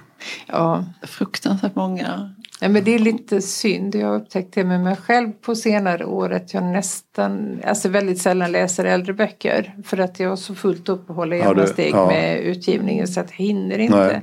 Ja. 0.48 0.86
Fruktansvärt 1.04 1.76
många. 1.76 2.34
Ja, 2.60 2.70
men 2.70 2.84
det 2.84 2.96
är 2.96 3.00
lite 3.00 3.42
synd. 3.42 3.96
Jag 3.96 4.08
har 4.08 4.16
upptäckt 4.16 4.54
det 4.54 4.64
med 4.64 4.82
mig 4.82 4.96
själv 4.96 5.32
på 5.32 5.56
senare 5.56 6.06
år 6.06 6.34
att 6.34 6.54
jag 6.54 6.64
nästan, 6.64 7.60
alltså 7.66 7.90
väldigt 7.90 8.22
sällan 8.22 8.52
läser 8.52 8.86
äldre 8.86 9.14
böcker. 9.14 9.76
För 9.86 9.98
att 9.98 10.20
jag 10.20 10.30
har 10.30 10.36
så 10.36 10.56
fullt 10.56 10.90
uppehåll 10.90 11.34
i 11.34 11.38
Ja, 11.38 11.46
jämna 11.46 11.62
det- 11.62 11.68
steg 11.68 11.94
ja. 11.94 12.08
med 12.08 12.40
utgivningen 12.40 13.08
så 13.08 13.20
att 13.20 13.30
jag 13.38 13.46
hinner 13.46 13.78
inte. 13.78 14.22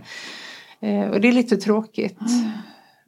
Eh, 0.80 1.00
och 1.10 1.20
det 1.20 1.28
är 1.28 1.32
lite 1.32 1.56
tråkigt. 1.56 2.18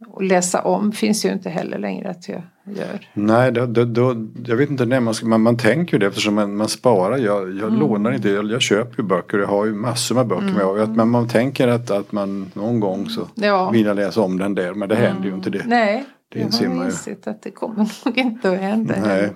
Och 0.06 0.22
läsa 0.22 0.62
om 0.62 0.92
finns 0.92 1.24
ju 1.24 1.32
inte 1.32 1.50
heller 1.50 1.78
längre 1.78 2.10
att 2.10 2.28
jag 2.28 2.42
gör. 2.64 3.08
Nej, 3.14 3.52
då, 3.52 3.66
då, 3.66 3.84
då, 3.84 4.14
jag 4.46 4.56
vet 4.56 4.70
inte 4.70 4.86
när 4.86 5.00
man 5.00 5.14
ska, 5.14 5.26
man, 5.26 5.40
man 5.42 5.56
tänker 5.56 5.92
ju 5.92 5.98
det 5.98 6.06
eftersom 6.06 6.34
man, 6.34 6.56
man 6.56 6.68
sparar. 6.68 7.16
Jag, 7.16 7.42
jag 7.42 7.68
Mm. 7.68 7.74
lånar 7.80 8.12
inte, 8.12 8.28
jag, 8.28 8.50
jag 8.50 8.62
köper 8.62 9.02
ju 9.02 9.08
böcker. 9.08 9.38
Jag 9.38 9.46
har 9.46 9.66
ju 9.66 9.74
massor 9.74 10.14
med 10.14 10.26
böcker. 10.26 10.54
med. 10.56 10.64
Och 10.66 10.82
att- 10.82 10.96
Men 10.96 11.08
man 11.08 11.28
tänker 11.28 11.68
att, 11.68 11.90
att 11.90 12.12
man 12.12 12.50
någon 12.54 12.80
gång 12.80 13.08
så 13.08 13.28
Ja. 13.34 13.70
vill 13.70 13.86
jag 13.86 13.96
läsa 13.96 14.20
om 14.20 14.38
den 14.38 14.54
där. 14.54 14.74
Men 14.74 14.88
det 14.88 14.96
händer 14.96 15.28
ju 15.28 15.34
inte 15.34 15.50
det. 15.50 15.62
Nej, 15.66 16.04
Det 16.32 16.38
jag 16.60 16.68
har 16.68 16.76
ju. 16.76 16.84
insett 16.84 17.26
att 17.26 17.42
det 17.42 17.50
kommer 17.50 17.76
nog 18.04 18.18
inte 18.18 18.50
att 18.50 18.58
hända. 18.58 18.94
Nej. 19.06 19.32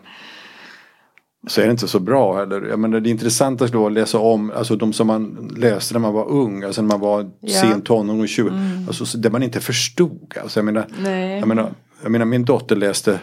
Så 1.49 1.61
är 1.61 1.65
det 1.65 1.71
inte 1.71 1.89
så 1.89 2.01
bra 2.01 2.37
heller. 2.39 2.63
Jag 2.63 2.79
menar, 2.79 3.01
det 3.01 3.11
intressanta 3.11 3.67
då 3.67 3.87
att 3.87 3.93
läsa 3.93 4.19
om, 4.19 4.53
alltså 4.57 4.77
de 4.77 4.93
som 4.93 5.07
man 5.07 5.53
läste 5.57 5.95
när 5.95 6.01
man 6.01 6.13
var 6.15 6.29
ung, 6.29 6.63
alltså 6.65 6.83
när 6.83 6.89
man 6.89 7.01
var 7.01 7.31
Ja. 7.41 7.61
sen 7.61 7.83
tonåring 7.83 8.21
och 8.21 8.29
20, 8.29 8.51
alltså 8.87 9.07
så- 9.07 9.19
det 9.19 9.31
man 9.31 9.43
inte 9.43 9.61
förstod. 9.61 10.35
Alltså, 10.43 10.59
jag, 10.61 10.65
menar, 10.65 10.87
Nej. 11.03 11.39
jag, 11.39 11.49
menar, 11.49 11.71
jag 12.03 12.13
menar 12.13 12.25
min 12.27 12.45
dotter 12.45 12.77
läste, 12.77 13.19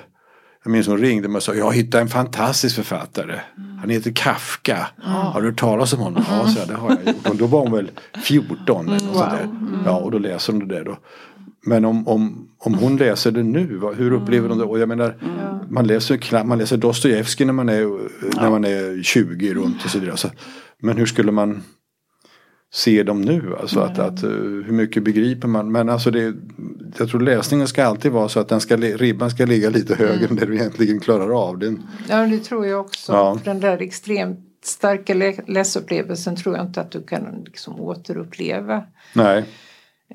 jag 0.63 0.71
minns 0.71 0.87
hon 0.87 0.97
ringde 0.97 1.27
mig 1.27 1.37
och 1.37 1.43
sa, 1.43 1.53
jag 1.53 1.73
hittade 1.75 2.01
en 2.01 2.07
fantastisk 2.09 2.75
författare. 2.75 3.39
Han 3.81 3.89
heter 3.89 4.11
Kafka. 4.11 4.87
Har 5.03 5.41
du 5.41 5.47
hört 5.47 5.59
talas 5.59 5.93
om 5.93 5.99
honom? 5.99 6.23
Ja, 6.29 6.47
så 6.47 6.59
jag, 6.59 6.67
det 6.67 6.73
har 6.75 6.89
jag 6.89 7.15
gjort. 7.15 7.29
Och 7.29 7.35
då 7.35 7.45
var 7.47 7.59
hon 7.59 7.71
väl 7.71 7.91
14 8.23 8.85
eller 8.87 8.93
något 8.93 9.01
sånt 9.17 9.31
där. 9.31 9.47
Ja, 9.85 9.97
och 9.97 10.11
då 10.11 10.17
läser 10.17 10.53
hon 10.53 10.67
det 10.67 10.75
där 10.75 10.83
då. 10.83 10.97
Men 11.67 11.85
om, 11.85 12.07
om, 12.07 12.49
om 12.57 12.73
hon 12.73 12.97
läser 12.97 13.31
det 13.31 13.43
nu, 13.43 13.79
hur 13.97 14.11
upplever 14.13 14.49
hon 14.49 14.57
det? 14.57 14.63
Och 14.63 14.79
jag 14.79 14.89
menar, 14.89 15.15
man 15.69 15.87
läser, 15.87 16.43
man 16.43 16.57
läser 16.57 16.77
Dostojevskij 16.77 17.45
när 17.45 17.53
man 17.53 17.69
är, 17.69 17.83
när 18.41 18.49
man 18.49 18.65
är 18.65 19.03
20 19.03 19.53
runt 19.53 19.85
och 19.85 19.89
så 19.91 19.99
vidare. 19.99 20.17
Så, 20.17 20.29
men 20.81 20.97
hur 20.97 21.05
skulle 21.05 21.31
man 21.31 21.63
se 22.73 23.03
dem 23.03 23.21
nu? 23.21 23.55
Alltså 23.61 23.79
att, 23.79 23.99
att, 23.99 24.23
eh, 24.23 24.29
hur 24.29 24.71
mycket 24.71 25.03
begriper 25.03 25.47
man? 25.47 25.71
Men 25.71 25.89
alltså 25.89 26.11
det, 26.11 26.33
jag 26.97 27.09
tror 27.09 27.21
läsningen 27.21 27.67
ska 27.67 27.85
alltid 27.85 28.11
vara 28.11 28.29
så 28.29 28.39
att 28.39 28.47
den 28.49 28.59
ska, 28.61 28.77
ribban 28.77 29.29
ska 29.29 29.45
ligga 29.45 29.69
lite 29.69 29.95
högre 29.95 30.27
än 30.27 30.35
det 30.35 30.45
du 30.45 30.55
egentligen 30.55 30.99
klarar 30.99 31.47
av. 31.47 31.59
Den, 31.59 31.83
Ja, 32.09 32.17
det 32.27 32.39
tror 32.39 32.65
jag 32.65 32.79
också. 32.79 33.11
Ja. 33.11 33.39
Den 33.43 33.59
där 33.59 33.81
extremt 33.81 34.39
starka 34.63 35.13
lä- 35.13 35.43
läsupplevelsen 35.47 36.35
tror 36.35 36.55
jag 36.57 36.65
inte 36.65 36.81
att 36.81 36.91
du 36.91 37.03
kan 37.03 37.43
liksom 37.45 37.79
återuppleva. 37.79 38.83
nej, 39.13 39.45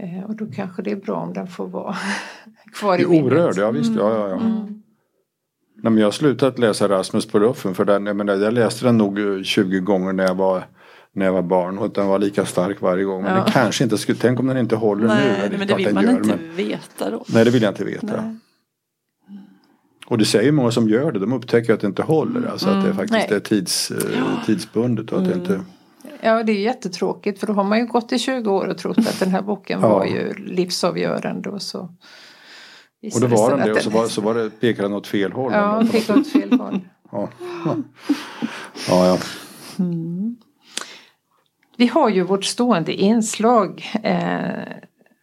Eh, 0.00 0.24
och 0.24 0.37
då 0.37 0.46
kanske 0.46 0.83
det 0.83 0.90
är 0.90 0.96
bra 0.96 1.16
om 1.16 1.33
den 1.33 1.46
får 1.46 1.68
vara 1.68 1.96
kvar 2.74 2.98
i 3.00 3.07
minnet. 3.07 3.33
orörd, 3.33 3.55
ja 3.57 3.70
visst. 3.70 3.92
Ja, 3.96 4.14
ja, 4.18 4.28
ja. 4.28 4.38
Nej, 5.83 5.92
men 5.92 5.98
jag 5.98 6.07
har 6.07 6.12
slutat 6.12 6.59
läsa 6.59 6.88
Rasmus 6.88 7.26
på 7.26 7.38
ruffen 7.38 7.74
för 7.74 7.85
den, 7.85 8.07
jag, 8.07 8.16
menar, 8.16 8.35
jag 8.37 8.52
läste 8.55 8.85
den 8.87 8.98
nog 8.98 9.18
eh, 9.18 9.42
20 9.42 9.81
gånger 9.81 10.12
när 10.12 10.24
jag 10.24 10.35
var 10.35 10.64
när 11.14 11.26
jag 11.26 11.33
var 11.33 11.42
barn 11.42 11.78
och 11.78 11.90
den 11.92 12.07
var 12.07 12.18
lika 12.18 12.44
stark 12.46 12.81
varje 12.81 13.05
gång. 13.05 13.22
Men 13.22 13.37
Ja. 13.37 13.42
den 13.42 13.52
kanske 13.52 13.85
inte 13.85 13.98
skulle, 13.98 14.18
tänk 14.18 14.40
om 14.40 14.46
den 14.46 14.57
inte 14.57 14.76
håller 14.76 15.02
nu. 15.02 15.09
Nej, 15.09 15.50
men 15.59 15.66
det 15.68 15.74
vill 15.76 15.94
man 15.94 16.05
gör, 16.05 16.11
inte 16.11 16.28
men- 16.28 16.57
veta 16.57 17.11
då. 17.11 17.24
Nej, 17.28 17.44
det 17.44 17.50
vill 17.50 17.62
jag 17.62 17.70
inte 17.70 17.85
veta. 17.85 18.07
Nej. 18.22 18.37
Och 20.07 20.18
det 20.18 20.24
säger 20.24 20.52
många 20.52 20.70
som 20.70 20.88
gör 20.88 21.12
det, 21.12 21.18
de 21.18 21.33
upptäcker 21.33 21.74
att 21.74 21.81
det 21.81 21.87
inte 21.87 22.02
håller. 22.02 22.46
Alltså 22.50 22.68
att 22.68 22.74
det 22.74 22.90
Mm, 22.90 22.96
faktiskt 22.96 23.28
nej. 23.31 23.37
är 23.37 23.40
tids, 23.40 23.90
eh, 23.90 24.44
tidsbundet 24.46 25.12
och 25.12 25.18
att 25.18 25.28
det 25.28 25.35
inte... 25.35 25.61
Ja, 26.24 26.42
det 26.42 26.52
är 26.52 26.61
jättetråkigt 26.61 27.40
för 27.40 27.46
då 27.46 27.52
har 27.52 27.64
man 27.64 27.78
ju 27.78 27.87
gått 27.87 28.12
i 28.12 28.18
20 28.18 28.50
år 28.50 28.66
och 28.66 28.78
trott 28.78 28.98
att 28.98 29.20
den 29.20 29.30
här 29.30 29.42
boken 29.42 29.80
Ja. 29.80 29.88
var 29.88 30.04
ju 30.04 30.35
livsavgörande 30.35 31.50
och 31.50 31.62
så 31.62 31.78
Och 33.14 33.20
då 33.20 33.26
var 33.26 33.50
den 33.50 33.66
det 33.66 33.72
och 33.72 33.82
så 33.82 33.90
var, 33.90 34.06
så 34.06 34.20
var 34.20 34.35
det, 34.35 34.50
pekade 34.50 34.88
den 34.88 34.96
åt 34.96 35.06
fel 35.06 35.32
håll. 35.32 35.52
Ja, 35.54 35.80
ändå. 35.80 35.92
pekade 35.92 36.20
åt 36.20 36.28
fel 36.32 36.52
håll. 36.61 36.80
ja. 37.12 37.28
Ja. 37.64 37.76
ja, 38.88 39.06
ja. 39.06 39.18
Vi 41.76 41.87
har 41.87 42.08
ju 42.08 42.22
vårt 42.22 42.44
stående 42.44 42.92
inslag 42.92 43.90
eh, 44.02 44.76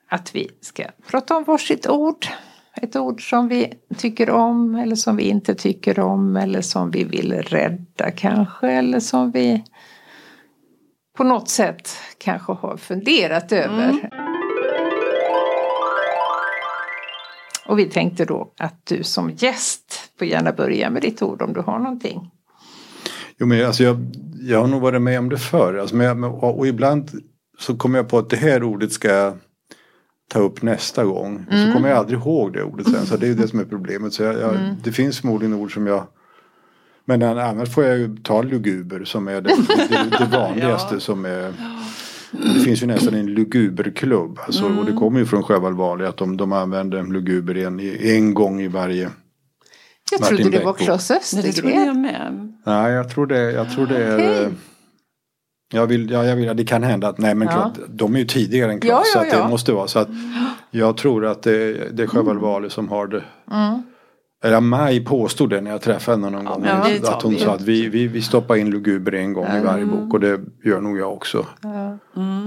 att 0.09 0.35
vi 0.35 0.49
ska 0.61 0.83
prata 1.07 1.37
om 1.37 1.43
varsitt 1.43 1.87
ord. 1.89 2.27
Ett 2.81 2.95
ord 2.95 3.29
som 3.29 3.47
vi 3.47 3.73
tycker 3.97 4.29
om 4.29 4.75
eller 4.75 4.95
som 4.95 5.15
vi 5.15 5.23
inte 5.23 5.55
tycker 5.55 5.99
om 5.99 6.37
eller 6.37 6.61
som 6.61 6.91
vi 6.91 7.03
vill 7.03 7.33
rädda 7.33 8.11
kanske 8.11 8.67
eller 8.67 8.99
som 8.99 9.31
vi 9.31 9.63
på 11.19 11.23
något 11.23 11.49
sätt 11.49 11.89
kanske 12.17 12.51
har 12.53 12.77
funderat 12.77 13.51
över. 13.51 14.09
Och 17.65 17.79
vi 17.79 17.85
tänkte 17.85 18.25
då 18.25 18.53
att 18.57 18.85
du 18.85 19.03
som 19.03 19.31
gäst 19.37 20.11
får 20.19 20.27
gärna 20.27 20.51
börja 20.51 20.89
med 20.89 21.01
ditt 21.01 21.21
ord 21.21 21.41
om 21.41 21.53
du 21.53 21.61
har 21.61 21.79
någonting. 21.79 22.31
Jo, 23.37 23.47
men 23.47 23.65
alltså 23.65 23.83
jag, 23.83 23.97
jag 24.41 24.59
har 24.61 24.67
nog 24.67 24.81
varit 24.81 25.01
med 25.01 25.19
om 25.19 25.29
det 25.29 25.37
förr. 25.37 25.77
Alltså, 25.77 25.95
men 25.95 26.19
men- 26.19 26.29
och 26.31 26.67
ibland 26.67 27.11
så 27.59 27.77
kommer 27.77 27.99
jag 27.99 28.09
på 28.09 28.17
att 28.17 28.29
det 28.29 28.37
här 28.37 28.63
ordet 28.63 28.91
ska 28.91 29.07
jag 29.07 29.37
ta 30.31 30.39
upp 30.39 30.61
nästa 30.61 31.05
gång. 31.05 31.45
Så 31.51 31.73
kommer 31.73 31.89
jag 31.89 31.97
aldrig 31.97 32.19
ihåg 32.19 32.53
det 32.53 32.63
ordet 32.63 32.85
sen. 32.91 33.05
Så 33.05 33.17
det 33.17 33.27
är 33.27 33.33
det 33.33 33.47
som 33.47 33.59
är 33.59 33.65
problemet. 33.65 34.13
Så 34.13 34.23
jag, 34.23 34.39
jag, 34.39 34.53
Det 34.83 34.91
finns 34.91 35.19
förmodligen 35.19 35.53
ord 35.53 35.73
som 35.73 35.87
jag 35.87 36.07
men 37.17 37.23
annars 37.39 37.69
får 37.73 37.83
jag 37.83 37.97
ju 37.97 38.17
ta 38.23 38.41
luguber 38.41 39.03
som 39.05 39.27
är 39.27 39.41
det, 39.41 39.49
det, 39.89 40.17
det 40.19 40.25
vanligaste 40.37 40.99
som 40.99 41.25
är 41.25 41.53
Det 42.31 42.59
finns 42.59 42.83
ju 42.83 42.87
nästan 42.87 43.13
en 43.13 43.25
luguberklubb. 43.33 44.39
Alltså, 44.45 44.65
Och 44.65 44.85
det 44.85 44.93
kommer 44.93 45.19
ju 45.19 45.25
från 45.25 45.43
Sjöwall 45.43 46.01
att 46.05 46.17
de, 46.17 46.37
de 46.37 46.51
använder 46.53 47.03
luguber 47.03 47.57
en, 47.57 47.79
en 47.99 48.33
gång 48.33 48.61
i 48.61 48.67
varje 48.67 49.09
Jag 50.11 50.21
Martin 50.21 50.37
trodde 50.37 50.57
det 50.57 50.65
var. 50.65 50.73
Klas 50.73 51.09
Nej, 51.11 51.19
det 51.43 51.51
trodde 51.51 51.67
Östergren. 51.67 51.85
jag 51.87 51.95
med. 51.95 52.53
Nej, 52.65 52.91
jag 52.93 53.09
tror 53.09 53.27
det, 53.27 53.51
jag 53.51 53.69
tror 53.71 53.87
det 53.87 54.03
är... 54.05 54.15
Okej. 54.15 54.43
eh, 54.43 54.51
Jag 55.73 55.87
vill, 55.87 56.09
ja, 56.11 56.25
jag 56.25 56.35
vill, 56.35 56.45
ja, 56.45 56.53
det 56.53 56.65
kan 56.65 56.83
hända 56.83 57.07
att, 57.07 57.17
nej 57.17 57.35
men 57.35 57.47
Ja. 57.47 57.53
klart, 57.53 57.87
de 57.89 58.15
är 58.15 58.19
ju 58.19 58.25
tidigare 58.25 58.71
än 58.71 58.79
Ja, 58.83 58.87
Klas. 58.87 59.11
så 59.11 59.17
ja, 59.17 59.21
att 59.21 59.31
det 59.31 59.37
ja. 59.37 59.47
måste 59.49 59.71
vara 59.71 59.87
så 59.87 59.99
att 59.99 60.09
jag 60.71 60.97
tror 60.97 61.25
att 61.25 61.43
det, 61.43 61.73
det 61.97 62.03
är 62.03 62.07
Sjöwall 62.07 62.39
Wahlöö 62.39 62.69
som 62.69 62.89
har 62.89 63.07
det. 63.07 63.23
Mm. 63.51 63.81
Eller 64.43 64.59
Maj 64.59 65.05
påstod 65.05 65.49
det 65.49 65.61
när 65.61 65.71
jag 65.71 65.81
träffade 65.81 66.17
henne 66.17 66.29
någon 66.29 66.45
gång. 66.45 66.61
men 66.61 66.91
det 66.91 66.99
tar 66.99 67.13
att 67.13 67.23
hon 67.23 67.33
vi. 67.33 67.39
sa 67.39 67.53
att 67.53 67.61
vi, 67.61 67.89
vi, 67.89 68.07
vi 68.07 68.21
stoppar 68.21 68.55
in 68.55 68.69
luguber 68.69 69.13
en 69.13 69.33
gång 69.33 69.47
i 69.47 69.59
varje 69.59 69.85
bok 69.85 70.13
och 70.13 70.19
det 70.19 70.39
gör 70.63 70.81
nog 70.81 70.97
jag 70.97 71.13
också. 71.13 71.45
Ja. 71.61 71.97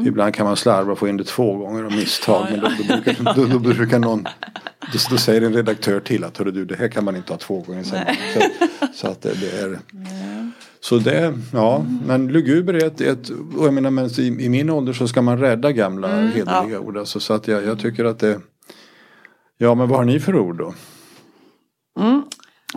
Ibland 0.06 0.34
kan 0.34 0.46
man 0.46 0.56
slarva 0.56 0.92
och 0.92 0.98
få 0.98 1.08
in 1.08 1.16
det 1.16 1.24
två 1.24 1.56
gånger 1.56 1.84
av 1.84 1.92
misstag. 1.92 2.46
Men 2.50 2.60
då, 2.60 2.68
då, 2.78 2.84
brukar, 2.84 3.34
då, 3.34 3.44
då 3.44 3.58
brukar 3.58 3.98
någon 3.98 4.24
då, 4.92 4.98
då 5.10 5.16
säger 5.16 5.42
en 5.42 5.52
redaktör 5.52 6.00
till 6.00 6.24
att 6.24 6.34
du 6.34 6.64
det 6.64 6.76
här 6.76 6.88
kan 6.88 7.04
man 7.04 7.16
inte 7.16 7.32
ha 7.32 7.38
två 7.38 7.60
gånger 7.60 7.82
så, 7.82 7.96
så 8.94 9.08
att 9.08 9.22
det, 9.22 9.40
det 9.40 9.60
är 9.60 9.78
Så 10.80 10.98
det, 10.98 11.34
ja, 11.52 11.84
men 12.06 12.28
luguber 12.28 12.74
är 12.74 12.86
ett, 12.86 13.00
ett 13.00 13.30
och 13.56 13.66
jag 13.66 13.74
menar 13.74 13.90
men 13.90 14.10
i, 14.18 14.44
i 14.44 14.48
min 14.48 14.70
ålder 14.70 14.92
så 14.92 15.08
ska 15.08 15.22
man 15.22 15.38
rädda 15.38 15.72
gamla 15.72 16.08
hederliga 16.08 16.80
ord. 16.80 16.96
Alltså, 16.96 17.20
så 17.20 17.34
att 17.34 17.48
jag, 17.48 17.64
jag 17.64 17.78
tycker 17.78 18.04
att 18.04 18.18
det 18.18 18.40
Ja 19.58 19.74
men 19.74 19.88
vad 19.88 19.98
har 19.98 20.04
ni 20.04 20.20
för 20.20 20.36
ord 20.36 20.58
då? 20.58 20.74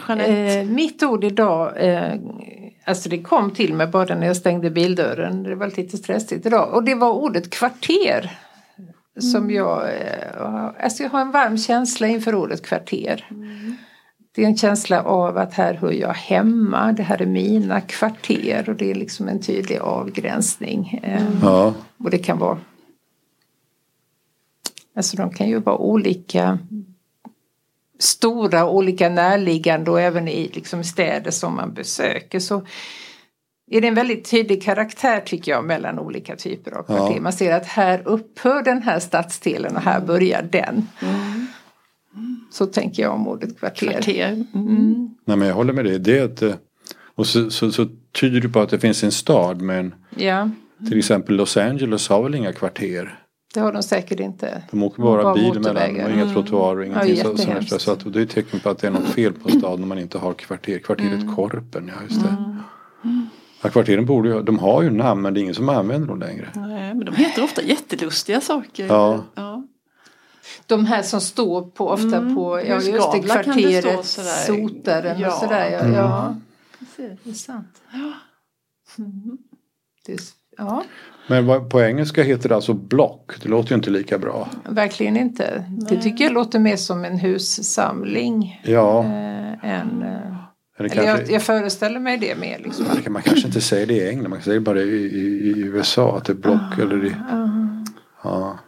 Jeanette. 0.08 0.60
Eh, 0.60 0.66
mitt 0.66 1.04
ord 1.04 1.24
idag, 1.24 1.74
eh, 1.94 2.14
alltså 2.86 3.10
det 3.10 3.22
kom 3.22 3.52
till 3.52 3.74
mig 3.74 3.88
bara 3.88 4.16
när 4.16 4.28
jag 4.28 4.38
stängde 4.38 4.70
bildörren. 4.70 5.44
Det 5.44 5.56
var 5.56 5.68
lite 5.78 5.98
stressigt 5.98 6.46
idag. 6.46 6.74
Och 6.74 6.84
det 6.84 6.96
var 6.96 7.12
ordet 7.14 7.50
kvarter. 7.50 8.40
Som 9.20 9.52
jag, 9.52 9.84
eh, 9.84 10.42
har- 10.52 10.76
alltså 10.80 11.04
jag 11.04 11.10
har 11.10 11.22
en 11.22 11.32
varm 11.32 11.58
känsla 11.58 12.08
inför 12.08 12.36
ordet 12.36 12.62
kvarter. 12.66 13.26
Det 14.36 14.44
är 14.44 14.46
en 14.48 14.58
känsla 14.58 15.04
av 15.04 15.38
att 15.38 15.54
här 15.54 15.74
hör 15.74 15.92
jag 15.92 16.14
hemma, 16.14 16.92
det 16.92 17.04
här 17.04 17.22
är 17.22 17.26
mina 17.26 17.82
kvarter 17.82 18.70
och 18.70 18.76
det 18.76 18.92
är 18.92 18.96
liksom 18.96 19.28
en 19.28 19.42
tydlig 19.42 19.78
avgränsning. 19.78 21.00
Eh, 21.04 21.24
Ja, 21.42 21.74
och 21.98 22.10
det 22.10 22.18
kan 22.18 22.38
vara 22.40 22.58
Alltså 24.96 25.18
de 25.18 25.30
kan 25.30 25.50
ju 25.50 25.60
vara 25.60 25.78
olika 25.78 26.60
stora, 28.00 28.70
olika 28.70 29.10
närliggande 29.10 29.92
och 29.92 30.02
även 30.02 30.28
i 30.28 30.52
liksom 30.54 30.84
städer 30.84 31.32
som 31.32 31.56
man 31.56 31.74
besöker 31.74 32.40
så 32.40 32.66
är 33.72 33.82
det 33.82 33.88
en 33.88 33.96
väldigt 33.96 34.32
tydlig 34.32 34.64
karaktär 34.64 35.20
tycker 35.26 35.52
jag 35.52 35.66
mellan 35.66 36.00
olika 36.00 36.36
typer 36.36 36.72
av 36.72 36.84
kvarter. 36.84 37.16
Ja. 37.16 37.22
Man 37.22 37.34
ser 37.34 37.54
att 37.56 37.66
här 37.66 38.02
upphör 38.06 38.64
den 38.64 38.82
här 38.82 39.00
stadsdelen 39.00 39.76
och 39.76 39.82
här 39.82 40.02
börjar 40.02 40.42
den. 40.52 40.88
Så 42.52 42.66
tänker 42.66 43.04
jag 43.04 43.14
om 43.14 43.28
ordet 43.28 43.60
kvarter. 43.60 43.92
Kvarter. 43.92 44.46
Mm. 44.54 45.10
nej 45.26 45.38
men 45.38 45.48
jag 45.48 45.56
håller 45.56 45.74
med 45.74 45.86
dig. 45.86 46.00
Det 46.00 46.18
är 46.18 46.26
ett, 46.26 46.42
eh, 46.42 46.56
och 47.16 47.28
så, 47.28 47.50
så, 47.52 47.72
så 47.72 47.88
tyder 48.22 48.42
det 48.42 48.50
på 48.50 48.60
att 48.60 48.70
det 48.70 48.80
finns 48.80 49.04
en 49.04 49.12
stad 49.12 49.62
men 49.62 49.96
Ja, 50.16 50.50
till 50.90 50.98
exempel 50.98 51.36
Los 51.36 51.58
Angeles 51.58 52.10
har 52.10 52.24
väl 52.24 52.36
inga 52.36 52.54
kvarter. 52.54 53.20
Det 53.56 53.62
har 53.62 53.72
de 53.74 53.84
säkert 53.84 54.20
inte. 54.20 54.64
De 54.72 54.84
åker 54.84 55.04
bara, 55.04 55.24
Bara 55.24 55.34
bil 55.34 55.60
mellan, 55.60 55.94
de 55.94 56.02
har 56.02 56.10
inga 56.10 56.34
trottoarer 56.34 56.78
och 56.80 56.86
Ja, 56.86 57.06
ingenting. 57.06 57.16
så, 57.18 57.38
så, 57.38 57.42
jättehemskt. 57.42 57.82
så 57.82 57.92
att, 57.92 58.04
och 58.06 58.12
det 58.12 58.20
är 58.20 58.24
ett 58.24 58.30
tecken 58.30 58.60
på 58.60 58.70
att 58.70 58.78
det 58.80 58.88
är 58.88 58.92
något 58.92 59.06
fel 59.10 59.34
på 59.34 59.50
staden 59.50 59.84
om 59.84 59.90
man 59.90 60.00
inte 60.00 60.18
har 60.18 60.34
kvarter. 60.34 60.80
Kvarteret 60.80 61.36
Korpen, 61.36 61.92
ja 61.96 62.04
just 62.10 62.24
det. 62.24 62.36
Ja, 63.62 63.70
kvarteren 63.70 64.06
borde 64.06 64.30
ju, 64.30 64.42
de 64.42 64.60
har 64.60 64.82
ju 64.84 64.90
namn 64.90 65.22
men 65.22 65.34
det 65.34 65.40
är 65.40 65.42
ingen 65.42 65.56
som 65.56 65.70
använder 65.70 66.08
dem 66.08 66.20
längre. 66.20 66.50
Nej, 66.56 66.94
men 66.94 67.06
de 67.06 67.16
heter 67.16 67.44
ofta 67.44 67.62
jättelustiga 67.64 68.42
saker. 68.42 68.86
Ja. 68.88 69.24
ja. 69.36 69.64
De 70.68 70.86
här 70.86 71.02
som 71.02 71.22
står 71.22 71.62
på 71.62 71.90
ofta 71.90 72.18
Mm, 72.18 72.36
på, 72.36 72.60
ja 72.60 72.76
just 72.76 73.12
kan 73.12 73.22
det 73.22 73.28
kvarteret. 73.28 74.06
Sotaren 74.06 75.20
Ja. 75.20 75.28
och 75.28 75.34
sådär. 75.34 75.70
Ja, 75.72 75.80
Mm. 75.80 75.94
ja. 75.96 76.36
det 76.98 77.30
är 77.30 77.34
sant. 77.34 77.82
Mm. 78.98 79.38
Det 80.06 80.14
är, 80.14 80.20
ja, 80.58 80.84
Men 81.30 81.70
på 81.70 81.82
engelska 81.82 82.24
heter 82.24 82.50
det 82.50 82.56
alltså 82.56 82.74
block. 82.74 83.32
Det 83.44 83.50
låter 83.50 83.70
ju 83.72 83.76
inte 83.76 83.90
lika 83.90 84.18
bra. 84.18 84.50
verkligen 84.70 85.18
inte. 85.18 85.66
Det 85.90 86.02
tycker 86.02 86.24
jag 86.24 86.34
låter 86.34 86.60
mer 86.60 86.76
som 86.76 87.06
en 87.06 87.18
hussamling. 87.20 88.62
Ja, 88.64 89.04
Eh, 89.04 89.72
än, 89.72 90.02
eh, 90.02 90.08
eller 90.78 90.90
eller 90.90 90.90
kanske, 90.90 91.22
jag, 91.24 91.32
jag 91.32 91.42
föreställer 91.42 92.00
mig 92.00 92.18
det 92.18 92.36
mer. 92.40 92.60
Liksom. 92.64 92.86
man, 92.88 93.02
kan- 93.04 93.14
man 93.14 93.22
kanske 93.22 93.48
inte 93.48 93.62
säger 93.62 93.88
det 93.88 93.94
i 93.94 94.10
England. 94.10 94.30
Man 94.30 94.42
det 94.42 94.60
bara 94.60 94.80
i, 94.82 94.84
i, 95.06 95.50
i 95.50 95.60
USA 95.60 96.18
att 96.18 96.26
det 96.26 96.34
är 96.34 96.38
block. 96.38 96.80
eller 96.82 97.06
i, 97.06 97.16
ja. 98.24 98.60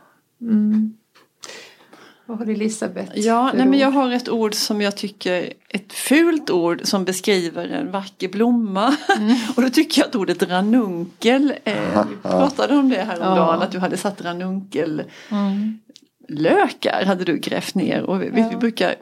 Mm. 0.41 0.93
Vad 2.27 2.37
har 2.37 2.45
Elisabeth? 2.45 3.11
Ja, 3.19 3.51
nej, 3.53 3.65
men 3.65 3.79
jag 3.79 3.91
har 3.91 4.11
ett 4.11 4.29
ord 4.29 4.53
som 4.53 4.81
jag 4.81 4.97
tycker, 4.97 5.53
ett 5.69 5.93
fult 5.93 6.49
ord 6.49 6.81
som 6.83 7.05
beskriver 7.05 7.67
en 7.67 7.91
vacker 7.91 8.29
blomma. 8.29 8.95
Och 9.55 9.61
då 9.61 9.69
tycker 9.69 10.01
jag 10.01 10.07
att 10.07 10.15
ordet 10.15 10.43
ranunkel, 10.43 11.53
eh, 11.63 12.05
vi 12.09 12.15
pratade 12.21 12.75
om 12.77 12.89
det 12.89 12.95
häromdagen, 13.03 13.37
Ja. 13.59 13.63
att 13.63 13.71
du 13.71 13.79
hade 13.79 13.97
satt 13.97 14.21
ranunkel 14.21 15.03
Mm. 15.31 15.79
lökar 16.29 17.05
hade 17.05 17.23
du 17.23 17.37
grävt 17.37 17.75
ner 17.75 18.01
och 18.01 18.21
vi, 18.21 18.29
vi 18.29 18.55
brukar 18.59 18.95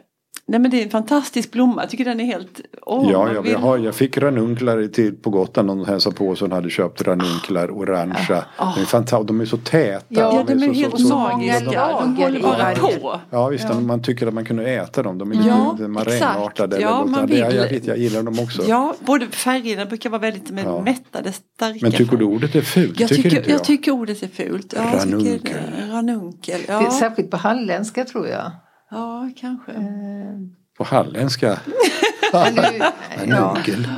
Nej 0.48 0.60
men 0.60 0.70
det 0.70 0.80
är 0.80 0.84
en 0.84 0.90
fantastisk 0.90 1.50
blomma, 1.52 1.82
jag 1.82 1.90
tycker 1.90 2.04
den 2.04 2.20
är 2.20 2.24
helt... 2.24 2.60
Åh, 2.82 3.08
Ja, 3.12 3.32
jag, 3.34 3.42
vill- 3.42 3.52
jag, 3.52 3.58
har, 3.58 3.78
jag 3.78 3.94
fick 3.94 4.18
ranunklar 4.18 4.86
till, 4.86 5.14
på 5.16 5.30
Gotland. 5.30 5.66
Någon 5.66 5.84
hälsade 5.86 6.16
på 6.16 6.34
som 6.36 6.52
hade 6.52 6.70
köpt 6.70 7.02
ranunklar 7.02 7.70
orangea. 7.70 8.44
De, 8.58 8.80
är 8.80 8.84
fanta- 8.84 9.24
de 9.24 9.40
är 9.40 9.44
så 9.44 9.56
täta. 9.56 10.04
Ja, 10.08 10.20
Ja, 10.34 10.44
de 10.46 10.52
är 10.52 10.66
så, 10.66 10.72
helt 10.72 10.98
så, 11.00 11.06
så, 11.06 11.16
magiska, 11.16 11.58
de 11.64 11.74
lager 11.74 12.22
håller 12.24 12.40
bara 12.40 12.74
på. 12.74 13.20
Ja 13.30 13.48
visst, 13.48 13.74
man 13.80 14.02
tycker 14.02 14.26
att 14.26 14.34
man 14.34 14.44
kunde 14.44 14.70
äta 14.70 15.02
dem. 15.02 15.18
De 15.18 15.30
är 15.30 15.34
lite 15.34 15.48
Ja, 15.48 15.76
ja, 15.78 16.02
exakt. 16.02 16.20
marängartade. 16.20 16.80
Ja, 16.80 17.00
eller 17.02 17.10
man 17.10 17.20
något. 17.20 17.30
Det- 17.30 17.36
jag, 17.38 17.46
vill- 17.48 17.56
jag, 17.56 17.68
vet, 17.68 17.86
jag 17.86 17.98
gillar 17.98 18.22
dem 18.22 18.38
också. 18.40 18.62
Ja, 18.68 18.94
både 19.00 19.26
färgerna 19.26 19.86
brukar 19.86 20.10
vara 20.10 20.20
väldigt 20.20 20.50
med 20.50 20.64
Ja. 20.64 20.82
mättade, 20.82 21.32
starka 21.32 21.78
Men 21.82 21.92
tycker 21.92 22.16
du 22.16 22.24
ordet 22.24 22.54
är 22.54 22.60
fult? 22.60 23.00
Jag 23.00 23.08
tycker, 23.08 23.38
inte 23.38 23.50
jag. 23.50 23.64
tycker 23.64 23.90
ordet 23.90 24.22
är 24.22 24.28
fult. 24.28 24.74
Ja, 24.76 24.82
jag 24.92 25.02
tycker 25.02 25.10
Ranunkel. 25.16 25.40
det. 25.88 25.92
Ranunkel. 25.92 26.60
Det 26.66 26.72
är 26.72 26.82
Ja, 26.82 26.90
särskilt 26.90 27.30
på 27.30 27.36
halländska 27.36 28.04
tror 28.04 28.28
jag. 28.28 28.50
Ja 28.90 29.30
kanske. 29.36 29.72
Eh, 29.72 30.38
På 30.76 30.84
halländska? 30.84 31.60
men 32.32 32.54
nu, 32.54 32.62
ja, 32.78 32.92
Ranunkel. 33.26 33.88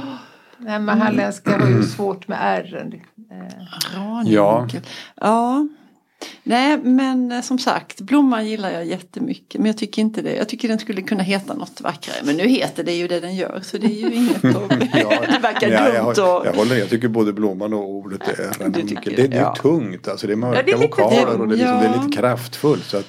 nej, 0.58 0.78
men 0.80 1.00
halländska 1.00 1.58
har 1.58 1.68
ju 1.68 1.82
svårt 1.82 2.28
med 2.28 2.38
r. 2.42 2.92
Eh, 3.30 3.96
Ranunkel. 3.98 4.80
Ja. 5.20 5.68
Nej 6.42 6.78
men 6.82 7.32
eh, 7.32 7.40
som 7.40 7.58
sagt 7.58 8.00
blomman 8.00 8.46
gillar 8.46 8.70
jag 8.70 8.84
jättemycket 8.86 9.60
men 9.60 9.66
jag 9.66 9.78
tycker 9.78 10.02
inte 10.02 10.22
det. 10.22 10.36
Jag 10.36 10.48
tycker 10.48 10.68
den 10.68 10.78
skulle 10.78 11.02
kunna 11.02 11.22
heta 11.22 11.54
något 11.54 11.80
vackrare 11.80 12.16
men 12.24 12.36
nu 12.36 12.48
heter 12.48 12.84
det 12.84 12.92
ju 12.92 13.08
det 13.08 13.20
den 13.20 13.36
gör 13.36 13.60
så 13.62 13.78
det 13.78 13.86
är 13.86 13.90
ju 14.10 14.14
inget 14.14 14.40
problem. 14.52 14.68
det 15.32 15.38
verkar 15.42 15.68
Ja, 15.68 15.88
jag, 15.88 16.04
dumt 16.16 16.24
och... 16.24 16.46
jag 16.46 16.52
håller 16.52 16.76
jag 16.76 16.88
tycker 16.90 17.08
både 17.08 17.32
blomman 17.32 17.72
och 17.72 17.90
ordet 17.90 18.28
är 18.28 18.70
tycker- 18.72 19.16
Det, 19.16 19.26
det 19.26 19.36
är 19.36 19.40
ja. 19.42 19.54
tungt, 19.54 20.08
alltså 20.08 20.26
det 20.26 20.32
är 20.32 20.36
mörka 20.36 20.58
Ja, 20.58 20.62
det 20.66 20.72
är 20.72 20.76
lite 20.76 20.88
vokaler 21.02 21.40
och 21.40 21.48
det 21.48 21.54
är, 21.54 21.56
liksom, 21.58 21.78
det 21.80 21.86
är 21.86 21.94
Ja. 21.96 22.02
lite 22.04 22.16
kraftfullt. 22.20 22.84
Så 22.84 22.96
att, 22.96 23.06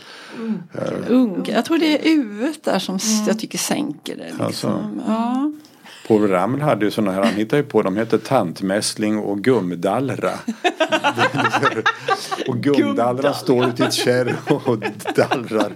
Ung. 1.09 1.45
Jag 1.53 1.65
tror 1.65 1.77
det 1.77 2.07
är 2.07 2.11
u 2.11 2.53
där 2.63 2.79
som 2.79 2.95
s- 2.95 3.23
jag 3.27 3.39
tycker 3.39 3.57
sänker 3.57 4.15
det. 4.15 4.23
Liksom. 4.25 4.45
Alltså. 4.45 4.89
Ja. 5.07 5.51
Povel 6.07 6.29
Ramel 6.31 6.61
hade 6.61 6.85
ju 6.85 6.91
sådana 6.91 7.11
här, 7.11 7.23
han 7.23 7.33
hittade 7.33 7.61
ju 7.61 7.67
på, 7.67 7.81
de 7.81 7.97
heter 7.97 8.17
tantmässling 8.17 9.17
och 9.17 9.43
gumdallra. 9.43 10.31
och 12.47 12.57
gumdallra 12.57 13.33
står 13.33 13.65
ute 13.67 13.83
i 13.83 13.85
ett 13.85 13.93
kärr 13.93 14.35
och 14.47 14.77
dallrar. 15.15 15.73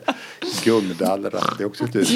Gumdallra, 0.63 1.39
det 1.57 1.63
är 1.63 1.67
också 1.67 1.83
ett 1.83 1.95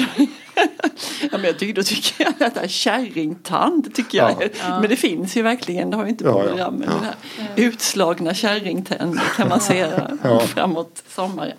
ja, 1.20 1.28
men 1.32 1.44
jag 1.44 1.58
tycker, 1.58 1.74
då 1.74 1.82
tycker 1.82 2.24
jag 2.24 2.42
att 2.48 2.54
det 2.54 2.60
här 2.60 2.68
kärringtand 2.68 3.94
tycker 3.94 4.18
jag. 4.18 4.50
Ja. 4.60 4.80
Men 4.80 4.90
det 4.90 4.96
finns 4.96 5.36
ju 5.36 5.42
verkligen, 5.42 5.90
det 5.90 5.96
har 5.96 6.04
ju 6.04 6.10
inte 6.10 6.24
Povel 6.24 6.58
ja, 6.58 6.66
Ramel. 6.66 6.88
Ja. 7.02 7.44
Utslagna 7.56 8.34
kärringtänder 8.34 9.22
kan 9.36 9.48
man 9.48 9.60
säga 9.60 10.10
ja. 10.22 10.40
framåt 10.46 11.02
sommaren. 11.08 11.56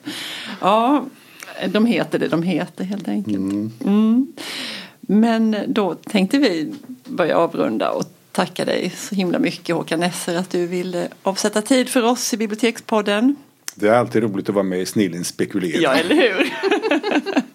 Ja, 0.62 1.06
de 1.68 1.86
heter 1.86 2.20
det 2.20 2.28
de 2.28 2.44
heter 2.44 2.84
helt 2.84 3.08
enkelt. 3.08 3.38
Mm. 3.38 3.72
Mm. 3.86 4.34
Men 5.02 5.58
då 5.68 5.96
tänkte 5.96 6.38
vi 6.38 6.74
börja 7.06 7.38
avrunda 7.38 7.92
och 7.92 8.04
tacka 8.32 8.66
dig 8.66 8.94
så 8.98 9.16
himla 9.16 9.40
mycket 9.40 9.76
Håkan 9.76 10.00
Nesser 10.00 10.38
att 10.38 10.50
du 10.50 10.68
ville 10.68 11.08
avsätta 11.24 11.62
tid 11.62 11.90
för 11.90 12.04
oss 12.04 12.34
i 12.34 12.38
Bibliotekspodden. 12.38 13.36
Det 13.76 13.88
är 13.88 13.94
alltid 13.94 14.24
roligt 14.24 14.50
att 14.50 14.56
vara 14.56 14.64
med 14.64 14.82
i 14.82 14.86
Snillen 14.86 15.24
spekulerar. 15.26 15.82
Ja, 15.82 15.94
eller 15.94 16.16
hur? 16.16 16.54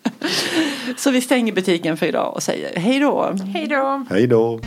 så 0.97 1.11
vi 1.11 1.21
stänger 1.21 1.53
butiken 1.53 1.97
för 1.97 2.07
idag 2.07 2.35
och 2.35 2.43
säger 2.43 2.81
hej 2.81 3.01
då. 3.01 3.37
Hej 3.55 3.67
då. 3.67 4.07
Hej 4.11 4.27
då. 4.27 4.61